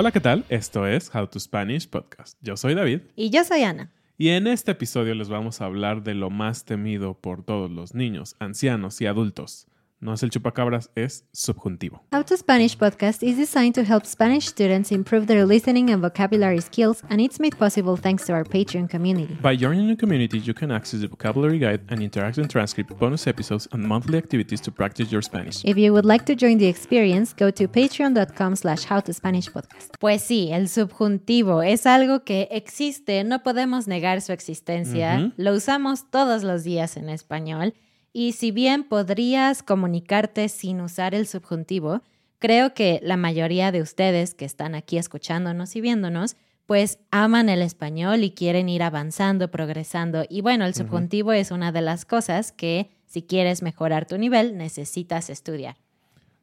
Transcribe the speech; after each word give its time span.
Hola, 0.00 0.12
¿qué 0.12 0.20
tal? 0.20 0.46
Esto 0.48 0.86
es 0.86 1.14
How 1.14 1.26
to 1.26 1.38
Spanish 1.38 1.86
Podcast. 1.86 2.38
Yo 2.40 2.56
soy 2.56 2.74
David 2.74 3.00
Y 3.16 3.28
yo 3.28 3.44
soy 3.44 3.64
Ana. 3.64 3.90
y 4.16 4.30
en 4.30 4.46
este 4.46 4.70
episodio 4.70 5.14
les 5.14 5.28
vamos 5.28 5.60
a 5.60 5.66
hablar 5.66 6.02
de 6.02 6.14
lo 6.14 6.30
más 6.30 6.64
temido 6.64 7.12
por 7.12 7.44
todos 7.44 7.70
los 7.70 7.94
niños, 7.94 8.34
ancianos 8.38 8.98
y 9.02 9.06
adultos. 9.06 9.66
No 10.02 10.14
es 10.14 10.22
el 10.22 10.30
chupacabras, 10.30 10.90
es 10.94 11.26
subjuntivo. 11.30 12.02
How 12.10 12.24
to 12.24 12.34
Spanish 12.34 12.74
podcast 12.74 13.22
is 13.22 13.36
designed 13.36 13.74
to 13.74 13.82
help 13.82 14.06
Spanish 14.06 14.46
students 14.46 14.90
improve 14.90 15.26
their 15.26 15.44
listening 15.44 15.90
and 15.90 16.00
vocabulary 16.00 16.62
skills, 16.62 17.02
and 17.10 17.20
it's 17.20 17.38
made 17.38 17.54
possible 17.58 17.98
thanks 17.98 18.24
to 18.24 18.32
our 18.32 18.44
Patreon 18.44 18.88
community. 18.88 19.36
By 19.42 19.58
joining 19.58 19.88
the 19.88 19.96
community, 19.96 20.38
you 20.38 20.54
can 20.54 20.70
access 20.70 21.02
the 21.02 21.08
vocabulary 21.08 21.58
guide 21.58 21.82
and 21.90 22.00
interactive 22.00 22.48
transcript, 22.48 22.98
bonus 22.98 23.26
episodes, 23.26 23.68
and 23.72 23.86
monthly 23.86 24.16
activities 24.16 24.62
to 24.62 24.72
practice 24.72 25.12
your 25.12 25.20
Spanish. 25.20 25.62
If 25.66 25.76
you 25.76 25.92
would 25.92 26.06
like 26.06 26.24
to 26.26 26.34
join 26.34 26.56
the 26.56 26.68
experience, 26.68 27.34
go 27.34 27.50
to 27.50 27.68
patreon.com 27.68 28.56
slash 28.56 28.86
howtospanishpodcast. 28.86 29.98
Pues 30.00 30.22
sí, 30.22 30.48
el 30.50 30.70
subjuntivo 30.70 31.62
es 31.62 31.84
algo 31.84 32.24
que 32.24 32.48
existe, 32.50 33.22
no 33.24 33.42
podemos 33.42 33.86
negar 33.86 34.22
su 34.22 34.32
existencia, 34.32 35.30
lo 35.36 35.52
usamos 35.52 36.10
todos 36.10 36.42
los 36.42 36.64
días 36.64 36.96
en 36.96 37.10
español, 37.10 37.74
y 38.12 38.32
si 38.32 38.50
bien 38.50 38.84
podrías 38.84 39.62
comunicarte 39.62 40.48
sin 40.48 40.80
usar 40.80 41.14
el 41.14 41.26
subjuntivo, 41.26 42.02
creo 42.38 42.74
que 42.74 43.00
la 43.02 43.16
mayoría 43.16 43.70
de 43.70 43.82
ustedes 43.82 44.34
que 44.34 44.44
están 44.44 44.74
aquí 44.74 44.98
escuchándonos 44.98 45.76
y 45.76 45.80
viéndonos, 45.80 46.36
pues 46.66 46.98
aman 47.10 47.48
el 47.48 47.62
español 47.62 48.22
y 48.22 48.30
quieren 48.30 48.68
ir 48.68 48.82
avanzando, 48.82 49.50
progresando. 49.50 50.24
Y 50.28 50.40
bueno, 50.40 50.64
el 50.64 50.74
subjuntivo 50.74 51.32
es 51.32 51.50
una 51.50 51.72
de 51.72 51.82
las 51.82 52.04
cosas 52.04 52.52
que 52.52 52.90
si 53.06 53.22
quieres 53.22 53.62
mejorar 53.62 54.06
tu 54.06 54.18
nivel, 54.18 54.56
necesitas 54.56 55.30
estudiar. 55.30 55.76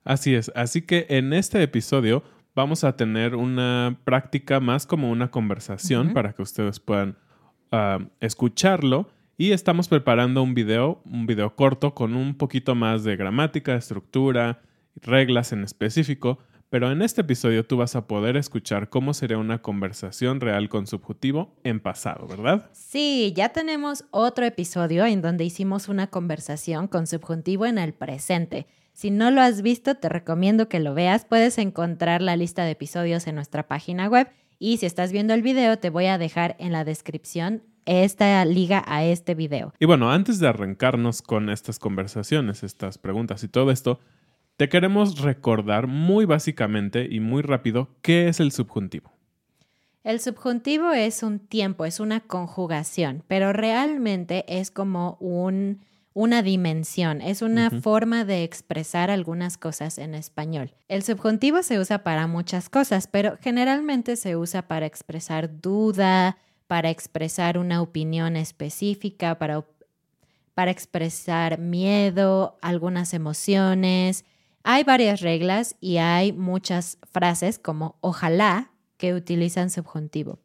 Así 0.04 0.36
es, 0.36 0.52
así 0.56 0.82
que 0.82 1.06
en 1.10 1.34
este 1.34 1.62
episodio 1.64 2.24
vamos 2.56 2.84
a 2.84 2.96
tener 2.96 3.36
una 3.36 3.98
práctica 4.04 4.60
más 4.60 4.86
como 4.86 5.12
una 5.12 5.32
conversación 5.32 6.14
para 6.14 6.34
que 6.34 6.42
ustedes 6.42 6.80
puedan 6.80 7.18
ah, 7.72 8.00
escucharlo 8.20 9.10
y 9.38 9.52
estamos 9.52 9.88
preparando 9.88 10.42
un 10.42 10.56
video, 10.56 11.00
un 11.06 11.28
video 11.28 11.56
corto 11.56 11.94
con 11.94 12.16
un 12.16 12.36
poquito 12.36 12.74
más 12.74 13.04
de 13.04 13.16
gramática, 13.16 13.76
estructura, 13.76 14.62
reglas 14.96 15.54
en 15.54 15.64
específico, 15.64 16.40
pero 16.70 16.92
en 16.92 17.04
este 17.04 17.22
episodio 17.22 17.64
tú 17.64 17.78
vas 17.78 17.96
a 17.96 18.08
poder 18.08 18.36
escuchar 18.36 18.90
cómo 18.90 19.14
sería 19.14 19.38
una 19.38 19.62
conversación 19.62 20.42
real 20.42 20.70
con 20.70 20.88
subjuntivo 20.88 21.56
en 21.64 21.80
pasado, 21.80 22.28
¿verdad? 22.28 22.70
Sí, 22.74 23.32
ya 23.38 23.50
tenemos 23.50 24.06
otro 24.10 24.44
episodio 24.44 25.06
en 25.06 25.22
donde 25.22 25.46
hicimos 25.46 25.88
una 25.88 26.08
conversación 26.08 26.88
con 26.88 27.06
subjuntivo 27.06 27.68
en 27.68 27.78
el 27.78 27.94
presente. 27.94 28.66
Si 28.92 29.12
no 29.12 29.30
lo 29.30 29.42
has 29.42 29.62
visto, 29.62 29.96
te 29.96 30.10
recomiendo 30.10 30.68
que 30.68 30.80
lo 30.80 30.96
veas. 30.96 31.26
Puedes 31.26 31.60
encontrar 31.60 32.24
la 32.24 32.36
lista 32.36 32.66
de 32.66 32.72
episodios 32.72 33.28
en 33.28 33.36
nuestra 33.36 33.68
página 33.68 34.10
web 34.10 34.28
y 34.58 34.78
si 34.78 34.88
estás 34.88 35.12
viendo 35.12 35.36
el 35.36 35.44
video, 35.44 35.78
te 35.78 35.92
voy 35.92 36.08
a 36.08 36.18
dejar 36.18 36.56
en 36.58 36.72
la 36.72 36.84
descripción 36.84 37.62
esta 37.88 38.46
liga 38.46 38.84
a 38.86 39.04
este 39.04 39.34
video. 39.34 39.74
Y 39.80 39.86
bueno, 39.86 40.12
antes 40.12 40.40
de 40.40 40.48
arrancarnos 40.48 41.22
con 41.22 41.50
estas 41.50 41.80
conversaciones, 41.80 42.62
estas 42.62 42.98
preguntas 42.98 43.44
y 43.44 43.48
todo 43.48 43.72
esto, 43.72 44.00
te 44.58 44.70
queremos 44.70 45.22
recordar 45.22 45.88
muy 45.88 46.26
básicamente 46.26 47.08
y 47.10 47.20
muy 47.20 47.42
rápido 47.42 47.90
qué 48.02 48.28
es 48.28 48.40
el 48.40 48.52
subjuntivo. 48.52 49.12
El 50.04 50.20
subjuntivo 50.20 50.94
es 50.94 51.22
un 51.22 51.40
tiempo, 51.40 51.86
es 51.86 52.00
una 52.00 52.22
conjugación, 52.22 53.24
pero 53.28 53.52
realmente 53.52 54.46
es 54.48 54.72
como 54.72 55.18
un, 55.20 55.82
una 56.14 56.42
dimensión, 56.42 57.22
es 57.22 57.42
una 57.42 57.70
forma 57.70 58.26
de 58.26 58.44
expresar 58.44 59.12
algunas 59.12 59.58
cosas 59.58 59.98
en 59.98 60.16
español. 60.16 60.74
El 60.88 61.04
subjuntivo 61.04 61.62
se 61.62 61.78
usa 61.78 62.04
para 62.04 62.26
muchas 62.26 62.70
cosas, 62.70 63.08
pero 63.08 63.38
generalmente 63.42 64.16
se 64.16 64.38
usa 64.38 64.68
para 64.68 64.86
expresar 64.86 65.62
duda, 65.62 66.38
para 66.68 66.90
expresar 66.90 67.58
una 67.58 67.82
opinión 67.82 68.36
específica, 68.36 69.40
para, 69.40 69.66
para 70.54 70.72
expresar 70.72 71.60
miedo, 71.60 72.58
algunas 72.62 73.14
emociones. 73.14 74.26
Hay 74.64 74.84
varias 74.84 75.22
reglas 75.22 75.76
y 75.80 75.98
hay 75.98 76.34
muchas 76.34 76.98
frases 77.12 77.58
como 77.58 77.98
ojalá 78.02 78.72
que 78.98 79.14
utilizan 79.14 79.70
subjuntivo. 79.70 80.40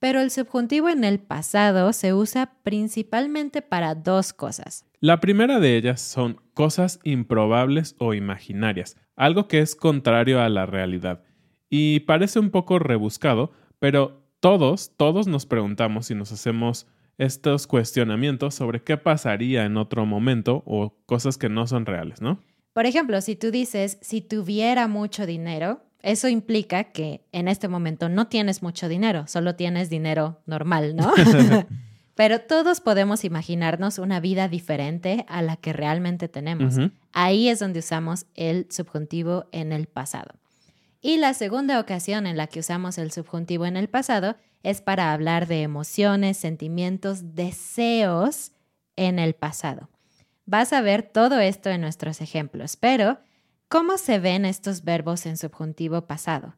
Pero 0.00 0.20
el 0.20 0.30
subjuntivo 0.30 0.88
en 0.88 1.04
el 1.04 1.20
pasado 1.20 1.92
se 1.92 2.14
usa 2.14 2.54
principalmente 2.62 3.60
para 3.60 3.94
dos 3.94 4.32
cosas. 4.32 4.86
La 4.98 5.20
primera 5.20 5.60
de 5.60 5.76
ellas 5.76 6.00
son 6.00 6.40
cosas 6.54 7.00
improbables 7.04 7.96
o 7.98 8.14
imaginarias, 8.14 8.96
algo 9.14 9.46
que 9.46 9.60
es 9.60 9.76
contrario 9.76 10.40
a 10.40 10.48
la 10.48 10.64
realidad. 10.64 11.22
Y 11.68 12.00
parece 12.00 12.38
un 12.38 12.50
poco 12.50 12.78
rebuscado, 12.78 13.52
pero 13.78 14.19
todos, 14.40 14.92
todos 14.96 15.26
nos 15.26 15.46
preguntamos 15.46 16.10
y 16.10 16.14
nos 16.14 16.32
hacemos 16.32 16.86
estos 17.18 17.66
cuestionamientos 17.66 18.54
sobre 18.54 18.82
qué 18.82 18.96
pasaría 18.96 19.64
en 19.66 19.76
otro 19.76 20.06
momento 20.06 20.62
o 20.66 20.94
cosas 21.04 21.36
que 21.36 21.50
no 21.50 21.66
son 21.66 21.84
reales, 21.84 22.22
¿no? 22.22 22.42
Por 22.72 22.86
ejemplo, 22.86 23.20
si 23.20 23.36
tú 23.36 23.50
dices, 23.50 23.98
si 24.00 24.22
tuviera 24.22 24.88
mucho 24.88 25.26
dinero, 25.26 25.82
eso 26.02 26.28
implica 26.28 26.84
que 26.84 27.26
en 27.32 27.48
este 27.48 27.68
momento 27.68 28.08
no 28.08 28.28
tienes 28.28 28.62
mucho 28.62 28.88
dinero, 28.88 29.26
solo 29.26 29.54
tienes 29.54 29.90
dinero 29.90 30.40
normal, 30.46 30.96
¿no? 30.96 31.12
Pero 32.14 32.40
todos 32.40 32.80
podemos 32.80 33.24
imaginarnos 33.24 33.98
una 33.98 34.20
vida 34.20 34.48
diferente 34.48 35.24
a 35.28 35.42
la 35.42 35.56
que 35.56 35.72
realmente 35.72 36.28
tenemos. 36.28 36.76
Ahí 37.12 37.48
es 37.48 37.58
donde 37.58 37.80
usamos 37.80 38.26
el 38.34 38.66
subjuntivo 38.70 39.46
en 39.52 39.72
el 39.72 39.86
pasado. 39.86 40.39
Y 41.00 41.16
la 41.16 41.34
segunda 41.34 41.80
ocasión 41.80 42.26
en 42.26 42.36
la 42.36 42.46
que 42.46 42.60
usamos 42.60 42.98
el 42.98 43.10
subjuntivo 43.10 43.66
en 43.66 43.76
el 43.76 43.88
pasado 43.88 44.36
es 44.62 44.80
para 44.82 45.12
hablar 45.12 45.46
de 45.46 45.62
emociones, 45.62 46.36
sentimientos, 46.36 47.34
deseos 47.34 48.52
en 48.96 49.18
el 49.18 49.34
pasado. 49.34 49.88
Vas 50.44 50.72
a 50.72 50.80
ver 50.80 51.02
todo 51.02 51.40
esto 51.40 51.70
en 51.70 51.80
nuestros 51.80 52.20
ejemplos, 52.20 52.76
pero 52.76 53.18
¿Cómo 53.70 53.98
se 53.98 54.18
ven 54.18 54.46
estos 54.46 54.82
verbos 54.82 55.26
en 55.26 55.36
subjuntivo 55.36 56.08
pasado? 56.08 56.56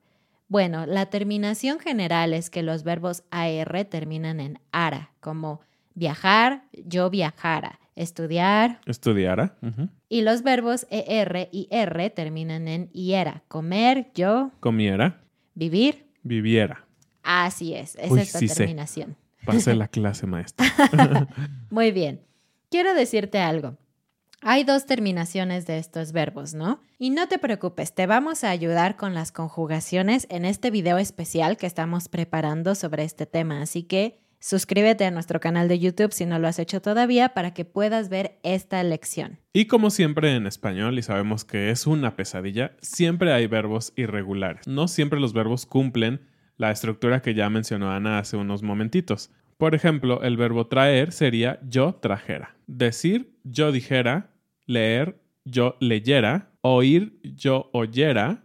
Bueno, 0.49 0.87
la 0.87 1.11
terminación 1.11 1.79
general 1.79 2.33
es 2.33 2.49
que 2.49 2.63
los 2.63 2.85
verbos 2.85 3.23
AR 3.31 3.85
terminan 3.85 4.41
en 4.41 4.61
ARA, 4.73 5.13
como 5.21 5.61
viajar, 5.93 6.65
yo 6.73 7.11
viajara, 7.11 7.81
estudiar. 7.97 8.81
Estudiara. 8.87 9.57
Y 10.09 10.23
los 10.23 10.43
verbos 10.43 10.87
ER 10.91 11.49
y 11.53 11.69
R 11.71 12.11
terminan 12.11 12.69
en 12.69 12.91
IERA, 12.93 13.43
comer, 13.49 14.11
yo, 14.15 14.51
Comiera. 14.61 15.21
vivir. 15.55 16.07
Viviera. 16.23 16.87
Así 17.23 17.75
es, 17.75 17.97
es 17.97 18.11
Uy, 18.11 18.21
esta 18.21 18.39
sí 18.39 18.49
sé. 18.49 18.55
terminación. 18.57 19.17
Pasé 19.45 19.75
la 19.75 19.89
clase 19.89 20.27
maestra. 20.27 20.67
Muy 21.71 21.91
bien. 21.93 22.21
Quiero 22.71 22.95
decirte 22.95 23.39
algo. 23.39 23.77
Hay 24.45 24.65
dos 24.65 24.87
terminaciones 24.87 25.67
de 25.67 25.79
estos 25.79 26.11
verbos, 26.11 26.53
¿no? 26.53 26.81
Y 26.99 27.11
no 27.11 27.29
te 27.29 27.39
preocupes, 27.39 27.95
te 27.95 28.07
vamos 28.07 28.43
a 28.43 28.51
ayudar 28.51 28.97
con 28.97 29.15
las 29.15 29.31
conjugaciones 29.31 30.27
en 30.31 30.45
este 30.45 30.73
video 30.73 30.99
especial 30.99 31.57
que 31.57 31.67
estamos 31.67 32.09
preparando 32.09 32.75
sobre 32.75 33.05
este 33.05 33.25
tema. 33.27 33.63
Así 33.63 33.85
que 33.85 34.19
suscríbete 34.43 35.05
a 35.05 35.11
nuestro 35.13 35.39
canal 35.39 35.69
de 35.69 35.79
YouTube 35.79 36.13
si 36.13 36.27
no 36.27 36.39
lo 36.39 36.49
has 36.49 36.59
hecho 36.59 36.83
todavía 36.83 37.31
para 37.31 37.55
que 37.55 37.65
puedas 37.65 38.09
ver 38.09 38.41
esta 38.43 38.83
lección. 38.83 39.39
Y 39.53 39.67
como 39.67 39.91
siempre 39.91 40.35
en 40.35 40.47
español, 40.49 40.99
y 40.99 41.03
sabemos 41.03 41.45
que 41.45 41.71
es 41.71 41.87
una 41.87 42.17
pesadilla, 42.17 42.73
siempre 42.83 43.33
hay 43.33 43.47
verbos 43.47 43.93
irregulares. 43.97 44.67
No 44.67 44.89
siempre 44.89 45.21
los 45.21 45.33
verbos 45.33 45.65
cumplen 45.65 46.21
la 46.57 46.73
estructura 46.73 47.23
que 47.23 47.35
ya 47.35 47.49
mencionó 47.51 47.93
Ana 47.93 48.19
hace 48.19 48.37
unos 48.37 48.63
momentitos. 48.63 49.31
Por 49.59 49.77
ejemplo, 49.77 50.23
el 50.23 50.37
verbo 50.37 50.67
traer 50.67 51.13
sería 51.13 51.61
yo 51.63 51.95
trajera. 51.95 52.57
Decir 52.67 53.39
yo 53.45 53.71
dijera, 53.71 54.33
leer 54.67 55.21
yo 55.45 55.77
leyera, 55.79 56.51
oír 56.63 57.21
yo 57.23 57.71
oyera, 57.73 58.45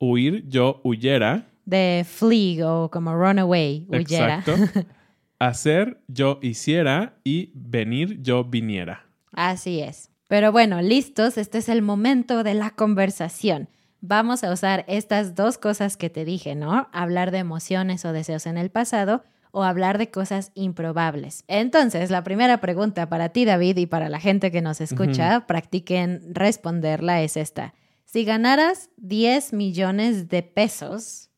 huir 0.00 0.48
yo 0.48 0.80
huyera. 0.82 1.46
De 1.64 2.04
flee 2.08 2.60
o 2.62 2.90
como 2.90 3.14
run 3.14 3.38
away, 3.38 3.86
huyera. 3.88 4.38
Exacto. 4.40 4.90
Hacer 5.42 6.00
yo 6.06 6.38
hiciera 6.40 7.18
y 7.24 7.50
venir 7.56 8.22
yo 8.22 8.44
viniera. 8.44 9.06
Así 9.32 9.80
es. 9.80 10.12
Pero 10.28 10.52
bueno, 10.52 10.80
listos, 10.82 11.36
este 11.36 11.58
es 11.58 11.68
el 11.68 11.82
momento 11.82 12.44
de 12.44 12.54
la 12.54 12.70
conversación. 12.70 13.68
Vamos 14.00 14.44
a 14.44 14.52
usar 14.52 14.84
estas 14.86 15.34
dos 15.34 15.58
cosas 15.58 15.96
que 15.96 16.10
te 16.10 16.24
dije, 16.24 16.54
¿no? 16.54 16.88
Hablar 16.92 17.32
de 17.32 17.38
emociones 17.38 18.04
o 18.04 18.12
deseos 18.12 18.46
en 18.46 18.56
el 18.56 18.70
pasado 18.70 19.24
o 19.50 19.64
hablar 19.64 19.98
de 19.98 20.12
cosas 20.12 20.52
improbables. 20.54 21.42
Entonces, 21.48 22.12
la 22.12 22.22
primera 22.22 22.60
pregunta 22.60 23.08
para 23.08 23.30
ti, 23.30 23.44
David, 23.44 23.78
y 23.78 23.86
para 23.86 24.08
la 24.08 24.20
gente 24.20 24.52
que 24.52 24.62
nos 24.62 24.80
escucha, 24.80 25.48
practiquen 25.48 26.36
responderla, 26.36 27.20
es 27.20 27.36
esta. 27.36 27.74
Si 28.04 28.24
ganaras 28.24 28.90
10 28.98 29.54
millones 29.54 30.28
de 30.28 30.44
pesos, 30.44 31.31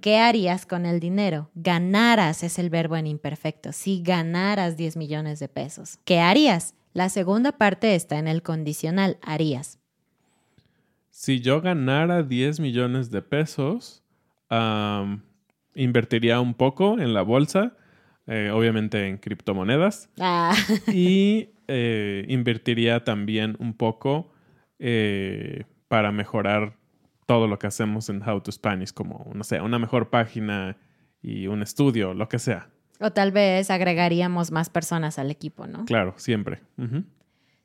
¿qué 0.00 0.18
harías 0.18 0.66
con 0.66 0.86
el 0.86 1.00
dinero? 1.00 1.50
Ganaras 1.54 2.42
es 2.42 2.58
el 2.58 2.70
verbo 2.70 2.96
en 2.96 3.06
imperfecto. 3.06 3.72
Si 3.72 4.02
ganaras 4.02 4.76
10 4.76 4.96
millones 4.96 5.38
de 5.38 5.48
pesos, 5.48 5.98
¿qué 6.04 6.20
harías? 6.20 6.74
La 6.92 7.08
segunda 7.08 7.52
parte 7.52 7.94
está 7.94 8.18
en 8.18 8.28
el 8.28 8.42
condicional, 8.42 9.18
harías. 9.22 9.78
Si 11.10 11.40
yo 11.40 11.60
ganara 11.60 12.22
10 12.22 12.60
millones 12.60 13.10
de 13.10 13.22
pesos, 13.22 14.02
invertiría 15.74 16.40
un 16.40 16.54
poco 16.54 16.98
en 16.98 17.14
la 17.14 17.22
bolsa, 17.22 17.76
eh, 18.26 18.50
obviamente 18.52 19.08
en 19.08 19.18
criptomonedas, 19.18 20.08
Ah, 20.18 20.54
y 20.92 21.50
eh, 21.68 22.24
invertiría 22.28 23.04
también 23.04 23.56
un 23.58 23.74
poco 23.74 24.32
eh, 24.78 25.64
para 25.88 26.12
mejorar 26.12 26.76
todo 27.26 27.46
lo 27.46 27.58
que 27.58 27.66
hacemos 27.66 28.08
en 28.08 28.26
How 28.28 28.40
to 28.40 28.52
Spanish, 28.52 28.92
como, 28.92 29.30
no 29.34 29.44
sé, 29.44 29.60
una 29.60 29.78
mejor 29.78 30.10
página 30.10 30.76
y 31.22 31.46
un 31.46 31.62
estudio, 31.62 32.14
lo 32.14 32.28
que 32.28 32.38
sea. 32.38 32.68
o 33.00 33.10
tal 33.12 33.32
vez 33.32 33.70
agregaríamos 33.70 34.50
más 34.50 34.68
personas 34.70 35.18
al 35.18 35.30
equipo, 35.30 35.66
¿no? 35.66 35.84
Claro, 35.86 36.14
siempre. 36.16 36.60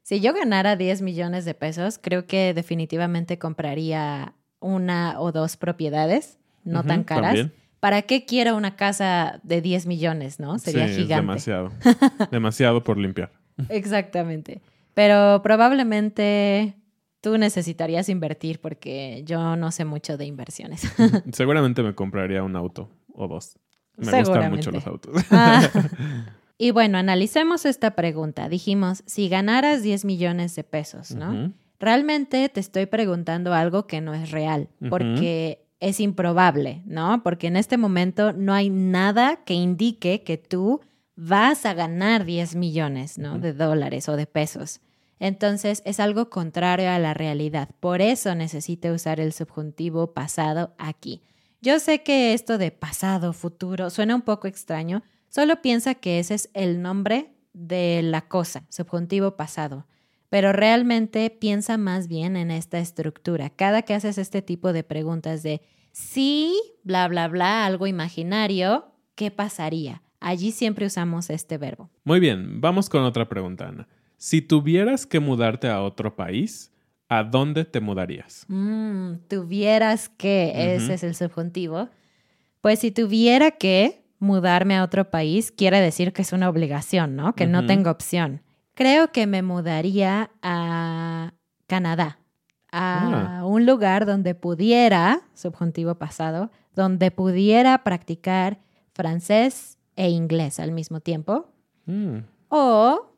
Si 0.01 0.21
yo 0.21 0.33
ganara 0.33 0.75
10 0.75 1.01
millones 1.01 1.45
de 1.45 1.53
pesos, 1.53 1.99
creo 2.01 2.25
que 2.25 2.53
definitivamente 2.53 3.37
compraría 3.37 4.33
una 4.59 5.19
o 5.19 5.31
dos 5.31 5.55
propiedades, 5.57 6.39
no 6.63 6.83
tan 6.83 7.03
caras. 7.03 7.25
también. 7.35 7.53
¿Para 7.79 8.01
qué 8.01 8.25
quiero 8.25 8.57
una 8.57 8.75
casa 8.75 9.39
de 9.43 9.61
10 9.61 9.85
millones, 9.85 10.39
no? 10.39 10.57
Sería 10.59 10.85
Sí, 10.87 10.91
es 10.93 10.97
gigante. 10.97 11.21
demasiado. 11.21 11.71
demasiado 12.31 12.83
por 12.83 12.97
limpiar. 12.97 13.31
Exactamente. 13.69 14.61
Pero 14.95 15.41
probablemente 15.43 16.75
tú 17.21 17.37
necesitarías 17.37 18.09
invertir 18.09 18.59
porque 18.59 19.23
yo 19.25 19.55
no 19.55 19.71
sé 19.71 19.85
mucho 19.85 20.17
de 20.17 20.25
inversiones. 20.25 20.81
Seguramente 21.33 21.83
me 21.83 21.95
compraría 21.95 22.43
un 22.43 22.55
auto 22.55 22.89
o 23.13 23.27
dos. 23.27 23.57
Me 23.97 24.19
gustan 24.19 24.51
mucho 24.51 24.71
los 24.71 24.85
autos. 24.87 25.23
Ah. 25.31 25.61
Y 26.61 26.71
bueno, 26.71 26.97
analicemos 26.97 27.65
esta 27.65 27.91
pregunta. 27.91 28.49
Dijimos, 28.49 29.01
si 29.05 29.29
ganaras 29.29 29.81
10 29.81 30.03
millones 30.03 30.57
de 30.57 30.65
pesos, 30.65 31.15
¿no? 31.15 31.53
Realmente 31.79 32.49
te 32.49 32.59
estoy 32.59 32.85
preguntando 32.85 33.53
algo 33.53 33.87
que 33.87 34.01
no 34.01 34.13
es 34.13 34.31
real, 34.31 34.67
porque 34.89 35.65
es 35.79 36.01
improbable, 36.01 36.83
¿no? 36.85 37.23
Porque 37.23 37.47
en 37.47 37.55
este 37.55 37.77
momento 37.77 38.33
no 38.33 38.53
hay 38.53 38.69
nada 38.69 39.37
que 39.45 39.53
indique 39.53 40.23
que 40.23 40.37
tú 40.37 40.81
vas 41.15 41.65
a 41.65 41.73
ganar 41.73 42.25
10 42.25 42.55
millones, 42.55 43.17
¿no? 43.17 43.39
De 43.39 43.53
dólares 43.53 44.09
o 44.09 44.17
de 44.17 44.25
pesos. 44.25 44.81
Entonces 45.19 45.81
es 45.85 45.99
algo 45.99 46.29
contrario 46.29 46.89
a 46.89 46.99
la 46.99 47.13
realidad. 47.13 47.69
Por 47.79 48.01
eso 48.01 48.35
necesito 48.35 48.91
usar 48.93 49.19
el 49.19 49.33
subjuntivo 49.33 50.13
pasado 50.13 50.73
aquí. 50.77 51.21
Yo 51.61 51.79
sé 51.79 52.03
que 52.03 52.33
esto 52.33 52.57
de 52.57 52.71
pasado, 52.71 53.33
futuro, 53.33 53.89
suena 53.89 54.15
un 54.15 54.21
poco 54.21 54.47
extraño. 54.47 55.03
Solo 55.27 55.61
piensa 55.61 55.95
que 55.95 56.19
ese 56.19 56.35
es 56.35 56.49
el 56.53 56.81
nombre 56.81 57.33
de 57.53 58.01
la 58.01 58.21
cosa, 58.21 58.65
subjuntivo 58.69 59.35
pasado. 59.35 59.85
Pero 60.29 60.53
realmente 60.53 61.29
piensa 61.29 61.77
más 61.77 62.07
bien 62.07 62.37
en 62.37 62.49
esta 62.51 62.79
estructura. 62.79 63.49
Cada 63.49 63.81
que 63.81 63.93
haces 63.93 64.17
este 64.17 64.41
tipo 64.41 64.71
de 64.71 64.83
preguntas 64.83 65.43
de 65.43 65.61
si, 65.91 66.55
bla, 66.83 67.07
bla, 67.07 67.27
bla, 67.27 67.65
algo 67.65 67.87
imaginario, 67.87 68.93
¿qué 69.15 69.31
pasaría? 69.31 70.01
Allí 70.21 70.51
siempre 70.51 70.85
usamos 70.85 71.29
este 71.29 71.57
verbo. 71.57 71.89
Muy 72.03 72.19
bien, 72.19 72.61
vamos 72.61 72.89
con 72.89 73.03
otra 73.03 73.27
pregunta, 73.27 73.67
Ana. 73.67 73.87
Si 74.19 74.41
tuvieras 74.41 75.05
que 75.05 75.21
mudarte 75.21 75.69
a 75.69 75.81
otro 75.81 76.15
país, 76.17 76.73
¿a 77.07 77.23
dónde 77.23 77.63
te 77.63 77.79
mudarías? 77.79 78.43
Mm, 78.49 79.13
tuvieras 79.29 80.09
que, 80.09 80.75
ese 80.75 80.93
es 80.95 81.03
el 81.03 81.15
subjuntivo. 81.15 81.87
Pues 82.59 82.79
si 82.79 82.91
tuviera 82.91 83.51
que 83.51 84.03
mudarme 84.19 84.75
a 84.75 84.83
otro 84.83 85.09
país, 85.09 85.51
quiere 85.53 85.79
decir 85.79 86.11
que 86.11 86.21
es 86.21 86.33
una 86.33 86.49
obligación, 86.49 87.15
¿no? 87.15 87.33
Que 87.33 87.47
no 87.47 87.65
tengo 87.65 87.89
opción. 87.89 88.41
Creo 88.73 89.13
que 89.13 89.25
me 89.25 89.41
mudaría 89.41 90.31
a 90.41 91.33
Canadá, 91.67 92.19
a 92.73 93.39
Ah. 93.39 93.45
un 93.45 93.65
lugar 93.65 94.05
donde 94.05 94.35
pudiera, 94.35 95.21
subjuntivo 95.33 95.95
pasado, 95.95 96.51
donde 96.75 97.09
pudiera 97.11 97.85
practicar 97.85 98.59
francés 98.93 99.77
e 99.95 100.09
inglés 100.09 100.59
al 100.59 100.73
mismo 100.73 100.99
tiempo. 100.99 101.53
Mm, 101.85 102.17
O 102.49 103.08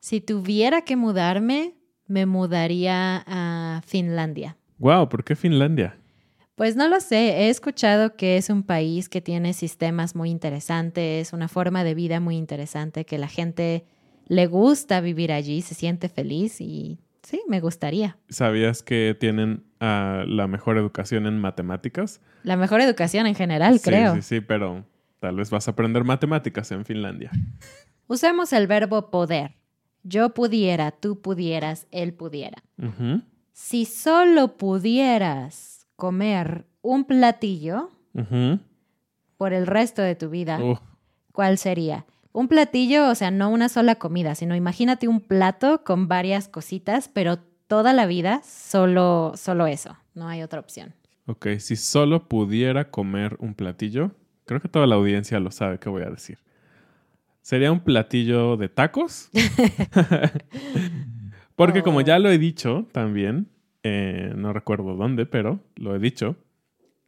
si 0.00 0.20
tuviera 0.20 0.82
que 0.82 0.96
mudarme, 0.96 1.74
me 2.06 2.26
mudaría 2.26 3.22
a 3.26 3.82
Finlandia. 3.86 4.56
Wow, 4.78 5.08
¿por 5.08 5.22
qué 5.22 5.36
Finlandia? 5.36 5.96
Pues 6.56 6.76
no 6.76 6.88
lo 6.88 7.00
sé, 7.00 7.42
he 7.42 7.48
escuchado 7.48 8.16
que 8.16 8.36
es 8.36 8.50
un 8.50 8.62
país 8.62 9.08
que 9.08 9.20
tiene 9.20 9.52
sistemas 9.52 10.14
muy 10.14 10.30
interesantes, 10.30 11.32
una 11.32 11.48
forma 11.48 11.84
de 11.84 11.94
vida 11.94 12.20
muy 12.20 12.36
interesante, 12.36 13.06
que 13.06 13.16
la 13.16 13.28
gente 13.28 13.86
le 14.26 14.46
gusta 14.46 15.00
vivir 15.00 15.32
allí, 15.32 15.62
se 15.62 15.74
siente 15.74 16.08
feliz 16.08 16.60
y 16.60 16.98
sí, 17.22 17.40
me 17.48 17.60
gustaría. 17.60 18.18
¿Sabías 18.28 18.82
que 18.82 19.16
tienen 19.18 19.64
ah, 19.80 20.24
la 20.26 20.48
mejor 20.48 20.76
educación 20.76 21.26
en 21.26 21.38
matemáticas? 21.38 22.20
La 22.42 22.56
mejor 22.56 22.80
educación 22.80 23.26
en 23.26 23.34
general, 23.34 23.78
Sí, 23.78 23.84
creo. 23.84 24.14
Sí, 24.16 24.22
sí, 24.22 24.40
pero 24.40 24.84
tal 25.18 25.36
vez 25.36 25.50
vas 25.50 25.68
a 25.68 25.70
aprender 25.70 26.04
matemáticas 26.04 26.70
en 26.72 26.84
Finlandia. 26.84 27.30
Usemos 28.06 28.52
el 28.52 28.66
verbo 28.66 29.10
poder. 29.10 29.59
Yo 30.02 30.30
pudiera, 30.34 30.90
tú 30.92 31.20
pudieras, 31.20 31.86
él 31.90 32.12
pudiera. 32.14 32.62
Si 33.52 33.84
solo 33.84 34.56
pudieras 34.56 35.86
comer 35.96 36.66
un 36.82 37.04
platillo 37.04 37.90
por 39.36 39.52
el 39.52 39.66
resto 39.66 40.02
de 40.02 40.14
tu 40.14 40.30
vida, 40.30 40.58
Uh, 40.62 40.76
¿cuál 41.32 41.58
sería? 41.58 42.06
Un 42.32 42.48
platillo, 42.48 43.08
o 43.10 43.14
sea, 43.14 43.30
no 43.30 43.50
una 43.50 43.68
sola 43.68 43.96
comida, 43.96 44.34
sino 44.34 44.54
imagínate 44.54 45.08
un 45.08 45.20
plato 45.20 45.82
con 45.84 46.06
varias 46.08 46.48
cositas, 46.48 47.08
pero 47.08 47.38
toda 47.66 47.92
la 47.92 48.06
vida 48.06 48.40
solo, 48.44 49.32
solo 49.36 49.66
eso. 49.66 49.96
No 50.14 50.28
hay 50.28 50.42
otra 50.42 50.60
opción. 50.60 50.94
ok, 51.26 51.58
si 51.58 51.76
solo 51.76 52.28
pudiera 52.28 52.90
comer 52.90 53.36
un 53.40 53.54
platillo, 53.54 54.12
creo 54.44 54.60
que 54.60 54.68
toda 54.68 54.86
la 54.86 54.96
audiencia 54.96 55.38
lo 55.40 55.50
sabe 55.50 55.78
que 55.78 55.88
voy 55.88 56.02
a 56.02 56.10
decir. 56.10 56.38
¿Sería 57.42 57.72
un 57.72 57.80
platillo 57.80 58.56
de 58.56 58.68
tacos? 58.68 59.30
Porque 61.56 61.82
como 61.82 61.98
Oh. 61.98 62.02
ya 62.02 62.18
lo 62.18 62.30
he 62.30 62.38
dicho 62.38 62.86
también, 62.92 63.48
eh, 63.82 64.32
no 64.36 64.52
recuerdo 64.52 64.94
dónde, 64.96 65.26
pero 65.26 65.60
lo 65.76 65.94
he 65.94 65.98
dicho, 65.98 66.36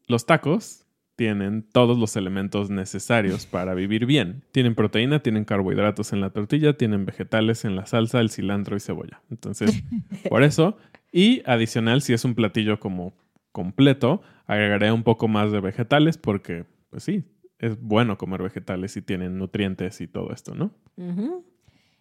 los 0.09 0.27
tacos 0.27 0.87
tienen 1.17 1.63
todos 1.73 1.99
los 1.99 2.17
elementos 2.17 2.71
necesarios 2.71 3.47
para 3.47 3.75
vivir 3.75 4.07
bien. 4.07 4.43
Tienen 4.51 4.75
proteína, 4.75 5.21
tienen 5.21 5.45
carbohidratos 5.45 6.13
en 6.13 6.21
la 6.21 6.31
tortilla, 6.31 6.73
tienen 6.77 7.05
vegetales 7.07 7.65
en 7.65 7.77
la 7.77 7.87
salsa, 7.87 8.21
el 8.21 8.31
cilantro 8.31 8.77
y 8.77 8.81
cebolla. 8.81 9.23
Entonces, 9.31 9.83
por 10.29 10.43
eso, 10.43 10.77
y 11.13 11.43
adicional, 11.47 12.03
si 12.03 12.13
es 12.15 12.25
un 12.25 12.35
platillo 12.35 12.81
como 12.81 13.15
completo, 13.53 14.23
agregaré 14.47 14.91
un 14.91 15.03
poco 15.03 15.29
más 15.29 15.53
de 15.53 15.61
vegetales 15.61 16.17
porque, 16.19 16.65
pues 16.91 17.05
sí, 17.05 17.25
es 17.63 17.81
bueno 17.81 18.19
comer 18.19 18.43
vegetales 18.43 18.97
y 18.97 19.03
tienen 19.03 19.39
nutrientes 19.39 20.01
y 20.01 20.09
todo 20.09 20.33
esto, 20.33 20.55
¿no? 20.55 20.73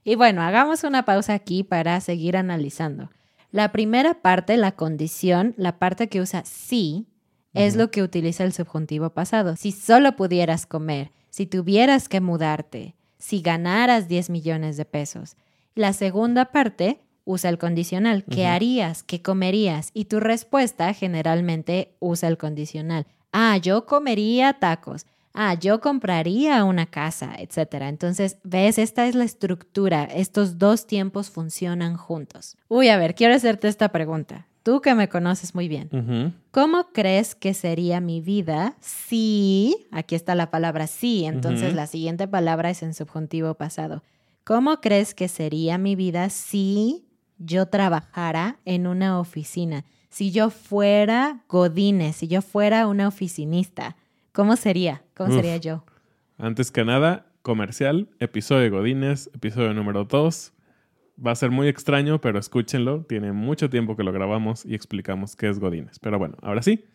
Y 0.04 0.16
bueno, 0.16 0.42
hagamos 0.42 0.84
una 0.84 1.06
pausa 1.06 1.34
aquí 1.34 1.64
para 1.64 2.02
seguir 2.02 2.36
analizando. 2.36 3.10
La 3.52 3.72
primera 3.72 4.16
parte, 4.22 4.58
la 4.58 4.74
condición, 4.74 5.54
la 5.58 5.78
parte 5.78 6.10
que 6.10 6.20
usa 6.20 6.44
sí, 6.46 7.08
es 7.54 7.76
lo 7.76 7.92
que 7.92 8.02
utiliza 8.02 8.44
el 8.44 8.54
subjuntivo 8.54 9.12
pasado. 9.12 9.56
Si 9.56 9.72
solo 9.72 10.16
pudieras 10.16 10.66
comer, 10.66 11.12
si 11.30 11.46
tuvieras 11.46 12.10
que 12.10 12.22
mudarte, 12.22 12.96
si 13.18 13.42
ganaras 13.42 14.08
10 14.08 14.30
millones 14.30 14.78
de 14.78 14.86
pesos. 14.86 15.36
La 15.76 15.94
segunda 15.94 16.46
parte 16.46 17.02
usa 17.24 17.50
el 17.50 17.60
condicional. 17.60 18.24
¿Qué 18.24 18.48
harías? 18.48 19.04
¿Qué 19.04 19.22
comerías? 19.22 19.92
Y 19.94 20.06
tu 20.06 20.20
respuesta 20.20 20.94
generalmente 20.94 21.96
usa 22.00 22.30
el 22.30 22.38
condicional. 22.38 23.06
Ah, 23.32 23.58
yo 23.58 23.86
comería 23.86 24.54
tacos. 24.54 25.06
Ah, 25.34 25.54
yo 25.54 25.80
compraría 25.80 26.64
una 26.64 26.86
casa, 26.86 27.36
etc. 27.38 27.76
Entonces, 27.84 28.38
ves, 28.44 28.78
esta 28.78 29.08
es 29.08 29.16
la 29.16 29.24
estructura. 29.24 30.04
Estos 30.04 30.58
dos 30.58 30.88
tiempos 30.88 31.30
funcionan 31.30 31.96
juntos. 31.96 32.58
Uy, 32.68 32.90
a 32.90 32.98
ver, 32.98 33.16
quiero 33.16 33.34
hacerte 33.34 33.68
esta 33.68 33.90
pregunta. 33.90 34.48
Tú 34.64 34.82
que 34.82 34.94
me 34.94 35.10
conoces 35.10 35.56
muy 35.56 35.68
bien. 35.68 36.36
¿Cómo 36.52 36.90
crees 36.94 37.34
que 37.34 37.56
sería 37.56 38.00
mi 38.00 38.22
vida 38.22 38.76
si, 38.80 39.88
aquí 39.92 40.14
está 40.14 40.36
la 40.36 40.52
palabra 40.52 40.86
sí, 40.86 41.26
entonces 41.26 41.74
la 41.74 41.88
siguiente 41.88 42.28
palabra 42.28 42.70
es 42.70 42.84
en 42.84 42.94
subjuntivo 42.94 43.56
pasado. 43.56 44.04
¿Cómo 44.44 44.80
crees 44.80 45.16
que 45.16 45.28
sería 45.28 45.80
mi 45.80 45.96
vida 45.96 46.30
si 46.30 47.06
yo 47.40 47.68
trabajara 47.68 48.60
en 48.66 48.86
una 48.86 49.20
oficina? 49.20 49.84
Si 50.10 50.32
yo 50.32 50.52
fuera 50.52 51.44
Godínez, 51.48 52.18
si 52.18 52.28
yo 52.28 52.44
fuera 52.44 52.86
una 52.86 53.08
oficinista, 53.08 53.96
¿cómo 54.32 54.56
sería? 54.56 55.04
¿Cómo 55.16 55.34
sería 55.34 55.58
yo? 55.58 55.86
Antes 56.38 56.72
que 56.72 56.84
nada, 56.86 57.28
comercial, 57.42 58.10
episodio 58.20 58.64
de 58.64 58.70
Godínez, 58.70 59.30
episodio 59.34 59.74
número 59.74 60.06
2 60.06 60.54
Va 61.24 61.32
a 61.32 61.36
ser 61.36 61.52
muy 61.52 61.68
extraño, 61.68 62.20
pero 62.20 62.40
escúchenlo. 62.40 63.04
Tiene 63.04 63.32
mucho 63.32 63.70
tiempo 63.70 63.96
que 63.96 64.04
lo 64.04 64.12
grabamos 64.12 64.66
y 64.66 64.74
explicamos 64.74 65.36
qué 65.36 65.50
es 65.50 65.60
Godines. 65.60 66.00
Pero 66.00 66.18
bueno, 66.18 66.36
ahora 66.42 66.64
sí. 66.64 66.86